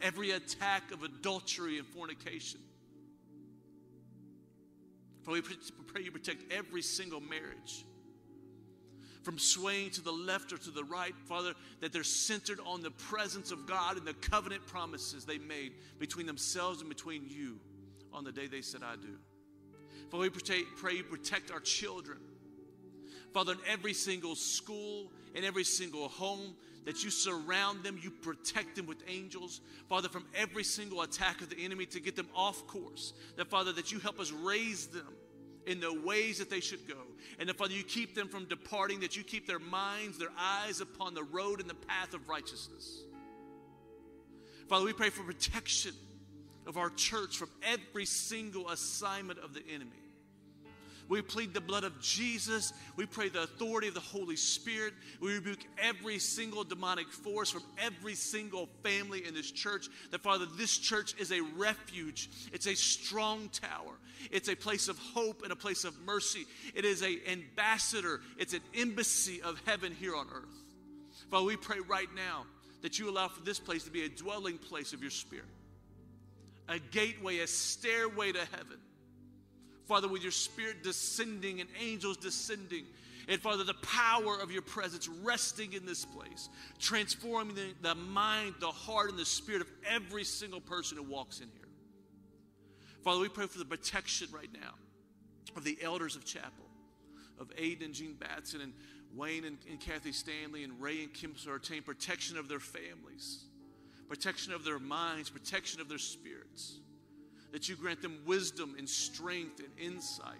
Every 0.02 0.32
attack 0.32 0.90
of 0.92 1.02
adultery 1.02 1.78
and 1.78 1.86
fornication. 1.86 2.60
For 5.22 5.30
we 5.30 5.40
pray 5.40 6.02
you 6.02 6.10
protect 6.10 6.52
every 6.52 6.82
single 6.82 7.20
marriage 7.20 7.84
from 9.24 9.38
swaying 9.38 9.90
to 9.90 10.02
the 10.02 10.12
left 10.12 10.52
or 10.52 10.58
to 10.58 10.70
the 10.70 10.84
right, 10.84 11.14
Father, 11.24 11.54
that 11.80 11.92
they're 11.92 12.04
centered 12.04 12.60
on 12.66 12.82
the 12.82 12.90
presence 12.90 13.50
of 13.50 13.66
God 13.66 13.96
and 13.96 14.06
the 14.06 14.14
covenant 14.14 14.66
promises 14.66 15.24
they 15.24 15.38
made 15.38 15.72
between 15.98 16.26
themselves 16.26 16.80
and 16.80 16.88
between 16.88 17.24
you 17.28 17.58
on 18.12 18.22
the 18.22 18.32
day 18.32 18.46
they 18.46 18.60
said, 18.60 18.82
I 18.84 18.96
do. 18.96 19.16
Father, 20.10 20.22
we 20.22 20.30
pray 20.76 20.92
you 20.92 21.02
protect 21.02 21.50
our 21.50 21.60
children. 21.60 22.18
Father, 23.32 23.52
in 23.52 23.58
every 23.66 23.94
single 23.94 24.36
school, 24.36 25.10
in 25.34 25.42
every 25.42 25.64
single 25.64 26.08
home, 26.08 26.54
that 26.84 27.02
you 27.02 27.10
surround 27.10 27.82
them, 27.82 27.98
you 28.02 28.10
protect 28.10 28.76
them 28.76 28.86
with 28.86 29.02
angels. 29.08 29.62
Father, 29.88 30.08
from 30.08 30.26
every 30.34 30.62
single 30.62 31.00
attack 31.02 31.40
of 31.40 31.48
the 31.48 31.64
enemy 31.64 31.86
to 31.86 32.00
get 32.00 32.14
them 32.14 32.28
off 32.34 32.66
course. 32.66 33.14
That, 33.36 33.48
Father, 33.48 33.72
that 33.72 33.90
you 33.90 33.98
help 33.98 34.20
us 34.20 34.30
raise 34.30 34.86
them 34.88 35.08
in 35.66 35.80
the 35.80 35.92
ways 35.92 36.38
that 36.38 36.50
they 36.50 36.60
should 36.60 36.86
go. 36.86 36.98
And 37.38 37.48
that, 37.48 37.56
Father, 37.56 37.72
you 37.72 37.82
keep 37.82 38.14
them 38.14 38.28
from 38.28 38.44
departing, 38.44 39.00
that 39.00 39.16
you 39.16 39.24
keep 39.24 39.46
their 39.46 39.58
minds, 39.58 40.18
their 40.18 40.32
eyes 40.38 40.80
upon 40.80 41.14
the 41.14 41.24
road 41.24 41.60
and 41.60 41.68
the 41.68 41.74
path 41.74 42.14
of 42.14 42.28
righteousness. 42.28 43.02
Father, 44.68 44.84
we 44.84 44.92
pray 44.92 45.10
for 45.10 45.22
protection 45.22 45.92
of 46.66 46.76
our 46.76 46.90
church 46.90 47.36
from 47.36 47.50
every 47.62 48.06
single 48.06 48.70
assignment 48.70 49.38
of 49.38 49.54
the 49.54 49.62
enemy. 49.72 50.03
We 51.08 51.20
plead 51.22 51.52
the 51.52 51.60
blood 51.60 51.84
of 51.84 52.00
Jesus. 52.00 52.72
We 52.96 53.06
pray 53.06 53.28
the 53.28 53.42
authority 53.42 53.88
of 53.88 53.94
the 53.94 54.00
Holy 54.00 54.36
Spirit. 54.36 54.94
We 55.20 55.34
rebuke 55.34 55.64
every 55.78 56.18
single 56.18 56.64
demonic 56.64 57.10
force 57.12 57.50
from 57.50 57.62
every 57.78 58.14
single 58.14 58.68
family 58.82 59.26
in 59.26 59.34
this 59.34 59.50
church. 59.50 59.88
That, 60.10 60.22
Father, 60.22 60.46
this 60.56 60.78
church 60.78 61.14
is 61.18 61.30
a 61.32 61.40
refuge, 61.56 62.30
it's 62.52 62.66
a 62.66 62.74
strong 62.74 63.50
tower, 63.50 63.92
it's 64.30 64.48
a 64.48 64.56
place 64.56 64.88
of 64.88 64.98
hope 64.98 65.42
and 65.42 65.52
a 65.52 65.56
place 65.56 65.84
of 65.84 65.98
mercy. 66.00 66.46
It 66.74 66.84
is 66.84 67.02
an 67.02 67.20
ambassador, 67.28 68.20
it's 68.38 68.54
an 68.54 68.62
embassy 68.74 69.42
of 69.42 69.60
heaven 69.66 69.94
here 69.94 70.16
on 70.16 70.26
earth. 70.34 70.62
Father, 71.30 71.46
we 71.46 71.56
pray 71.56 71.78
right 71.86 72.08
now 72.14 72.46
that 72.82 72.98
you 72.98 73.10
allow 73.10 73.28
for 73.28 73.42
this 73.42 73.58
place 73.58 73.84
to 73.84 73.90
be 73.90 74.04
a 74.04 74.08
dwelling 74.08 74.58
place 74.58 74.92
of 74.92 75.02
your 75.02 75.10
Spirit, 75.10 75.46
a 76.68 76.78
gateway, 76.78 77.38
a 77.38 77.46
stairway 77.46 78.32
to 78.32 78.40
heaven 78.52 78.78
Father, 79.86 80.08
with 80.08 80.22
your 80.22 80.32
spirit 80.32 80.82
descending 80.82 81.60
and 81.60 81.68
angels 81.80 82.16
descending. 82.16 82.84
And 83.28 83.40
Father, 83.40 83.64
the 83.64 83.74
power 83.74 84.38
of 84.40 84.50
your 84.50 84.62
presence 84.62 85.08
resting 85.08 85.72
in 85.72 85.86
this 85.86 86.04
place, 86.04 86.48
transforming 86.78 87.54
the, 87.54 87.74
the, 87.82 87.94
mind, 87.94 88.54
the 88.60 88.66
heart, 88.66 89.10
and 89.10 89.18
the 89.18 89.24
spirit 89.24 89.62
of 89.62 89.70
every 89.88 90.24
single 90.24 90.60
person 90.60 90.98
who 90.98 91.04
walks 91.04 91.40
in 91.40 91.48
here. 91.54 91.68
Father, 93.02 93.20
we 93.20 93.28
pray 93.28 93.46
for 93.46 93.58
the 93.58 93.64
protection 93.64 94.28
right 94.32 94.50
now 94.52 94.74
of 95.56 95.64
the 95.64 95.78
elders 95.82 96.16
of 96.16 96.24
chapel, 96.24 96.66
of 97.38 97.54
Aiden 97.56 97.86
and 97.86 97.94
Jean 97.94 98.14
Batson, 98.14 98.60
and 98.60 98.72
Wayne 99.14 99.44
and, 99.44 99.58
and 99.70 99.80
Kathy 99.80 100.12
Stanley, 100.12 100.64
and 100.64 100.80
Ray 100.80 101.02
and 101.02 101.12
Kim 101.12 101.34
Sartain, 101.36 101.82
protection 101.82 102.36
of 102.36 102.48
their 102.48 102.60
families, 102.60 103.44
protection 104.08 104.52
of 104.52 104.64
their 104.64 104.78
minds, 104.78 105.30
protection 105.30 105.80
of 105.80 105.88
their 105.88 105.98
spirits 105.98 106.78
that 107.54 107.68
you 107.68 107.76
grant 107.76 108.02
them 108.02 108.18
wisdom 108.26 108.74
and 108.76 108.88
strength 108.88 109.60
and 109.60 109.68
insight, 109.78 110.34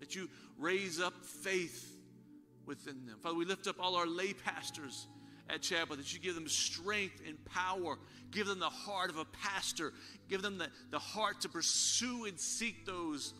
that 0.00 0.16
you 0.16 0.30
raise 0.58 0.98
up 0.98 1.12
faith 1.22 1.94
within 2.64 3.04
them. 3.04 3.18
Father, 3.22 3.36
we 3.36 3.44
lift 3.44 3.66
up 3.66 3.76
all 3.78 3.94
our 3.94 4.06
lay 4.06 4.32
pastors 4.32 5.08
at 5.50 5.60
chapel, 5.60 5.94
that 5.94 6.10
you 6.14 6.20
give 6.20 6.34
them 6.34 6.48
strength 6.48 7.20
and 7.26 7.36
power, 7.44 7.98
give 8.30 8.46
them 8.46 8.58
the 8.58 8.64
heart 8.64 9.10
of 9.10 9.18
a 9.18 9.26
pastor, 9.26 9.92
give 10.30 10.40
them 10.40 10.56
the, 10.56 10.70
the 10.90 10.98
heart 10.98 11.42
to 11.42 11.50
pursue 11.50 12.24
and 12.24 12.40
seek 12.40 12.86
those 12.86 13.34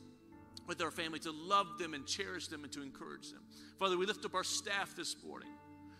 with 0.66 0.76
their 0.76 0.90
family, 0.90 1.18
to 1.20 1.32
love 1.32 1.78
them 1.78 1.94
and 1.94 2.06
cherish 2.06 2.48
them 2.48 2.62
and 2.62 2.70
to 2.70 2.82
encourage 2.82 3.30
them. 3.30 3.40
Father, 3.78 3.96
we 3.96 4.04
lift 4.04 4.26
up 4.26 4.34
our 4.34 4.44
staff 4.44 4.94
this 4.94 5.16
morning 5.26 5.48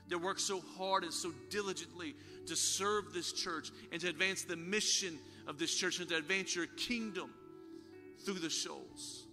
that 0.08 0.18
work 0.18 0.38
so 0.38 0.60
hard 0.76 1.04
and 1.04 1.12
so 1.12 1.32
diligently 1.48 2.14
to 2.46 2.54
serve 2.54 3.14
this 3.14 3.32
church 3.32 3.70
and 3.92 4.00
to 4.02 4.10
advance 4.10 4.42
the 4.42 4.56
mission 4.56 5.18
of 5.48 5.58
this 5.58 5.74
church 5.74 5.98
and 5.98 6.08
to 6.10 6.16
advance 6.16 6.54
your 6.54 6.66
kingdom 6.66 7.30
through 8.24 8.34
the 8.34 8.50
Shoals. 8.50 9.24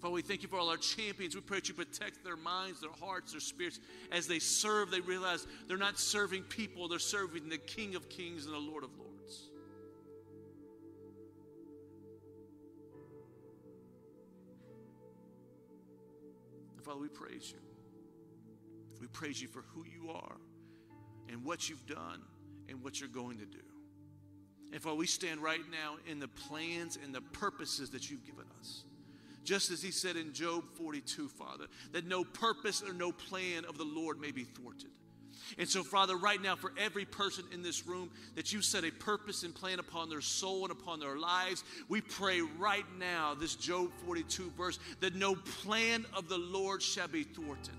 Father, 0.00 0.14
we 0.14 0.22
thank 0.22 0.42
you 0.42 0.48
for 0.48 0.58
all 0.58 0.68
our 0.68 0.76
champions. 0.76 1.34
We 1.34 1.40
pray 1.40 1.58
that 1.58 1.68
you 1.68 1.74
protect 1.74 2.22
their 2.22 2.36
minds, 2.36 2.80
their 2.80 2.92
hearts, 3.00 3.32
their 3.32 3.40
spirits. 3.40 3.80
As 4.12 4.26
they 4.26 4.38
serve, 4.38 4.90
they 4.90 5.00
realize 5.00 5.46
they're 5.66 5.76
not 5.76 5.98
serving 5.98 6.42
people, 6.44 6.88
they're 6.88 6.98
serving 6.98 7.48
the 7.48 7.58
King 7.58 7.94
of 7.94 8.08
Kings 8.08 8.44
and 8.46 8.54
the 8.54 8.58
Lord 8.58 8.84
of 8.84 8.90
Lords. 8.96 9.48
And 16.76 16.84
Father, 16.84 17.00
we 17.00 17.08
praise 17.08 17.52
you. 17.52 17.58
We 19.00 19.06
praise 19.08 19.40
you 19.40 19.48
for 19.48 19.62
who 19.74 19.84
you 19.84 20.10
are 20.10 20.36
and 21.28 21.44
what 21.44 21.68
you've 21.68 21.86
done 21.86 22.22
and 22.68 22.82
what 22.82 23.00
you're 23.00 23.08
going 23.08 23.38
to 23.38 23.46
do. 23.46 23.67
And 24.72 24.82
Father, 24.82 24.96
we 24.96 25.06
stand 25.06 25.42
right 25.42 25.60
now 25.70 25.96
in 26.10 26.18
the 26.20 26.28
plans 26.28 26.98
and 27.02 27.14
the 27.14 27.20
purposes 27.20 27.90
that 27.90 28.10
you've 28.10 28.24
given 28.24 28.44
us. 28.60 28.84
Just 29.44 29.70
as 29.70 29.82
he 29.82 29.90
said 29.90 30.16
in 30.16 30.34
Job 30.34 30.64
42, 30.74 31.28
Father, 31.28 31.66
that 31.92 32.06
no 32.06 32.22
purpose 32.22 32.82
or 32.82 32.92
no 32.92 33.12
plan 33.12 33.64
of 33.64 33.78
the 33.78 33.84
Lord 33.84 34.20
may 34.20 34.30
be 34.30 34.44
thwarted. 34.44 34.90
And 35.56 35.66
so, 35.66 35.82
Father, 35.82 36.16
right 36.16 36.42
now, 36.42 36.56
for 36.56 36.72
every 36.76 37.06
person 37.06 37.44
in 37.52 37.62
this 37.62 37.86
room 37.86 38.10
that 38.34 38.52
you 38.52 38.60
set 38.60 38.84
a 38.84 38.90
purpose 38.90 39.44
and 39.44 39.54
plan 39.54 39.78
upon 39.78 40.10
their 40.10 40.20
soul 40.20 40.64
and 40.64 40.72
upon 40.72 41.00
their 41.00 41.16
lives, 41.16 41.64
we 41.88 42.02
pray 42.02 42.42
right 42.42 42.84
now, 42.98 43.34
this 43.34 43.54
Job 43.54 43.90
42 44.04 44.52
verse, 44.56 44.78
that 45.00 45.14
no 45.14 45.34
plan 45.34 46.04
of 46.14 46.28
the 46.28 46.36
Lord 46.36 46.82
shall 46.82 47.08
be 47.08 47.22
thwarted 47.22 47.74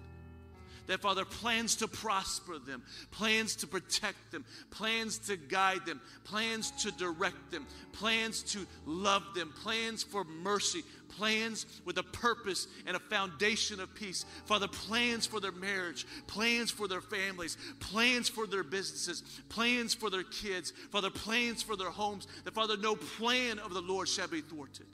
that 0.90 1.02
Father 1.02 1.24
plans 1.24 1.76
to 1.76 1.88
prosper 1.88 2.58
them, 2.58 2.82
plans 3.12 3.56
to 3.58 3.68
protect 3.68 4.32
them, 4.32 4.44
plans 4.72 5.20
to 5.20 5.38
guide 5.38 5.86
them, 5.86 6.02
plans 6.24 6.72
to 6.72 6.92
direct 6.92 7.52
them, 7.52 7.68
plans 7.94 8.42
to 8.42 8.66
love 8.88 9.24
them, 9.36 9.54
plans 9.62 10.02
for 10.02 10.24
mercy, 10.24 10.82
plans 11.10 11.68
with 11.86 12.00
a 12.00 12.04
purpose 12.04 12.68
and 12.88 12.98
a 12.98 13.00
foundation 13.00 13.80
of 13.80 13.94
peace. 13.94 14.26
Father, 14.46 14.68
plans 14.68 15.28
for 15.28 15.40
their 15.40 15.52
marriage, 15.52 16.08
plans 16.26 16.72
for 16.72 16.88
their 16.88 17.02
families, 17.02 17.56
plans 17.80 18.28
for 18.28 18.48
their 18.48 18.64
businesses, 18.64 19.22
plans 19.48 19.94
for 19.94 20.10
their 20.10 20.24
kids, 20.24 20.74
Father, 20.92 21.12
plans 21.12 21.62
for 21.62 21.76
their 21.76 21.92
homes. 21.92 22.26
That 22.46 22.56
Father, 22.56 22.78
no 22.78 22.96
plan 22.96 23.60
of 23.60 23.76
the 23.76 23.82
Lord 23.82 24.10
shall 24.10 24.28
be 24.28 24.42
thwarted. 24.42 24.88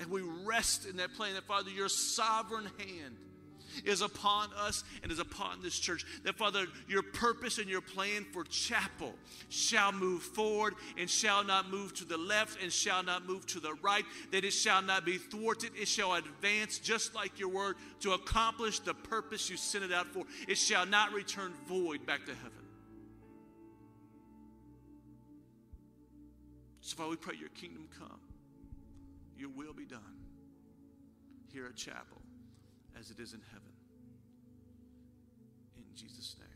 And 0.00 0.10
we 0.10 0.20
rest 0.44 0.84
in 0.84 0.98
that 0.98 1.14
plan 1.14 1.32
that 1.32 1.44
Father, 1.44 1.70
your 1.70 1.88
sovereign 1.88 2.68
hand 2.78 3.16
is 3.84 4.02
upon 4.02 4.50
us 4.56 4.84
and 5.02 5.10
is 5.12 5.18
upon 5.18 5.62
this 5.62 5.78
church. 5.78 6.04
That, 6.24 6.36
Father, 6.36 6.66
your 6.88 7.02
purpose 7.02 7.58
and 7.58 7.68
your 7.68 7.80
plan 7.80 8.24
for 8.32 8.44
chapel 8.44 9.14
shall 9.48 9.92
move 9.92 10.22
forward 10.22 10.74
and 10.96 11.08
shall 11.08 11.44
not 11.44 11.70
move 11.70 11.94
to 11.94 12.04
the 12.04 12.18
left 12.18 12.62
and 12.62 12.72
shall 12.72 13.02
not 13.02 13.26
move 13.26 13.46
to 13.46 13.60
the 13.60 13.74
right, 13.82 14.04
that 14.32 14.44
it 14.44 14.52
shall 14.52 14.82
not 14.82 15.04
be 15.04 15.18
thwarted, 15.18 15.70
it 15.76 15.88
shall 15.88 16.14
advance 16.14 16.78
just 16.78 17.14
like 17.14 17.38
your 17.38 17.48
word 17.48 17.76
to 18.00 18.12
accomplish 18.12 18.80
the 18.80 18.94
purpose 18.94 19.50
you 19.50 19.56
sent 19.56 19.84
it 19.84 19.92
out 19.92 20.06
for. 20.06 20.24
It 20.46 20.56
shall 20.56 20.86
not 20.86 21.12
return 21.12 21.52
void 21.66 22.06
back 22.06 22.26
to 22.26 22.34
heaven. 22.34 22.52
So, 26.80 26.96
Father, 26.96 27.10
we 27.10 27.16
pray 27.16 27.34
your 27.38 27.50
kingdom 27.50 27.86
come, 27.98 28.18
your 29.36 29.50
will 29.50 29.74
be 29.74 29.84
done 29.84 30.00
here 31.52 31.66
at 31.66 31.76
chapel 31.76 32.22
as 32.98 33.10
it 33.10 33.18
is 33.20 33.34
in 33.34 33.40
heaven. 33.52 33.67
Jesus' 35.98 36.36
name. 36.38 36.47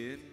In 0.00 0.29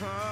my 0.00 0.29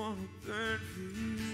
wanna 0.00 0.16
burn 0.46 0.78
for 0.94 1.00
you. 1.00 1.49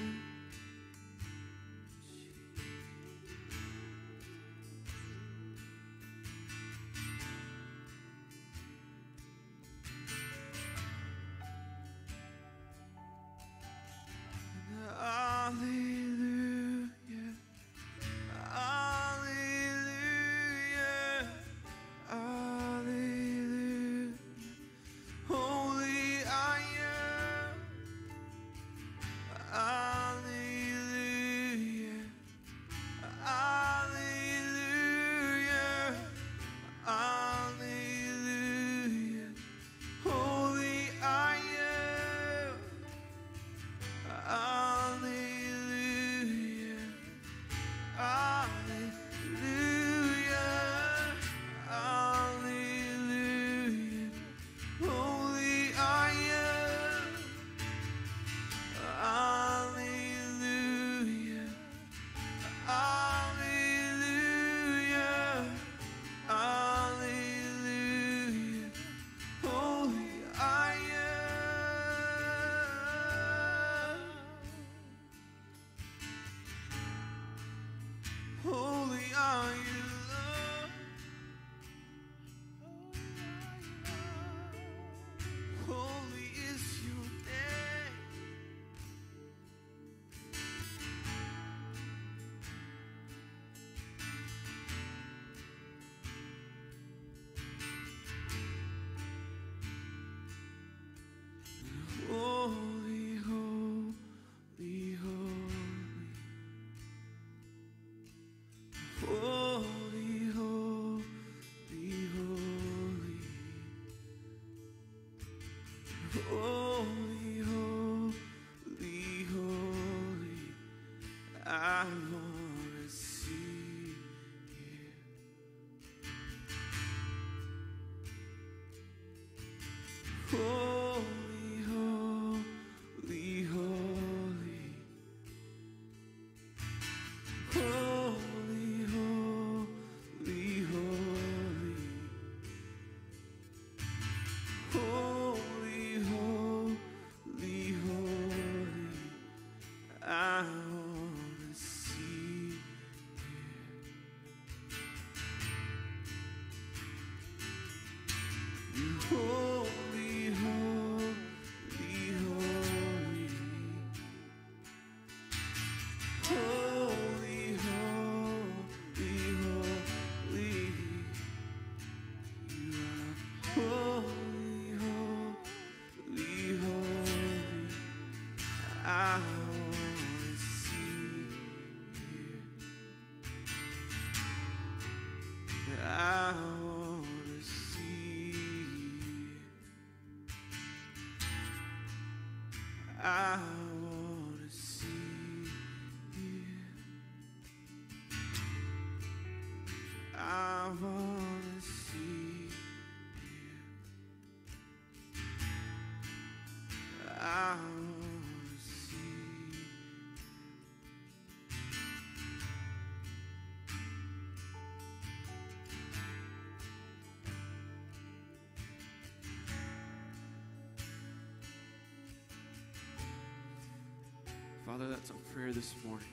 Father, 224.66 224.88
that's 224.88 225.12
our 225.12 225.16
prayer 225.32 225.52
this 225.52 225.72
morning. 225.86 226.08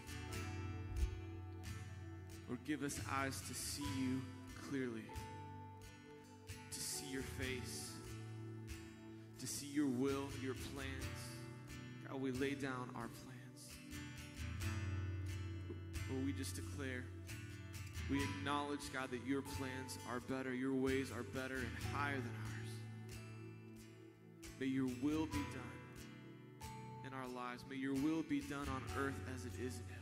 Lord, 2.48 2.60
give 2.68 2.84
us 2.84 3.00
eyes 3.12 3.42
to 3.48 3.54
see 3.56 3.82
you 4.00 4.22
clearly, 4.70 5.02
to 6.72 6.80
see 6.80 7.08
your 7.08 7.24
face, 7.24 7.94
to 9.40 9.48
see 9.48 9.66
your 9.66 9.88
will, 9.88 10.28
your 10.40 10.54
plans. 10.54 10.88
God, 12.08 12.22
we 12.22 12.30
lay 12.30 12.54
down 12.54 12.92
our 12.96 13.08
plans. 13.08 14.70
Lord, 16.12 16.24
we 16.24 16.32
just 16.34 16.56
declare, 16.56 17.06
we 18.12 18.22
acknowledge, 18.22 18.82
God, 18.94 19.10
that 19.10 19.26
your 19.26 19.42
plans 19.42 19.98
are 20.12 20.20
better, 20.20 20.54
your 20.54 20.76
ways 20.76 21.12
are 21.12 21.24
better 21.24 21.56
and 21.56 21.96
higher 21.96 22.18
than 22.18 22.32
ours. 22.46 23.20
May 24.60 24.68
your 24.68 24.92
will 25.02 25.26
be 25.26 25.42
done 25.56 25.73
May 27.74 27.80
your 27.80 27.96
will 27.96 28.22
be 28.30 28.40
done 28.42 28.68
on 28.70 28.84
earth 29.04 29.16
as 29.34 29.46
it 29.46 29.54
is 29.60 29.74
in 29.74 29.86
heaven. 29.86 29.93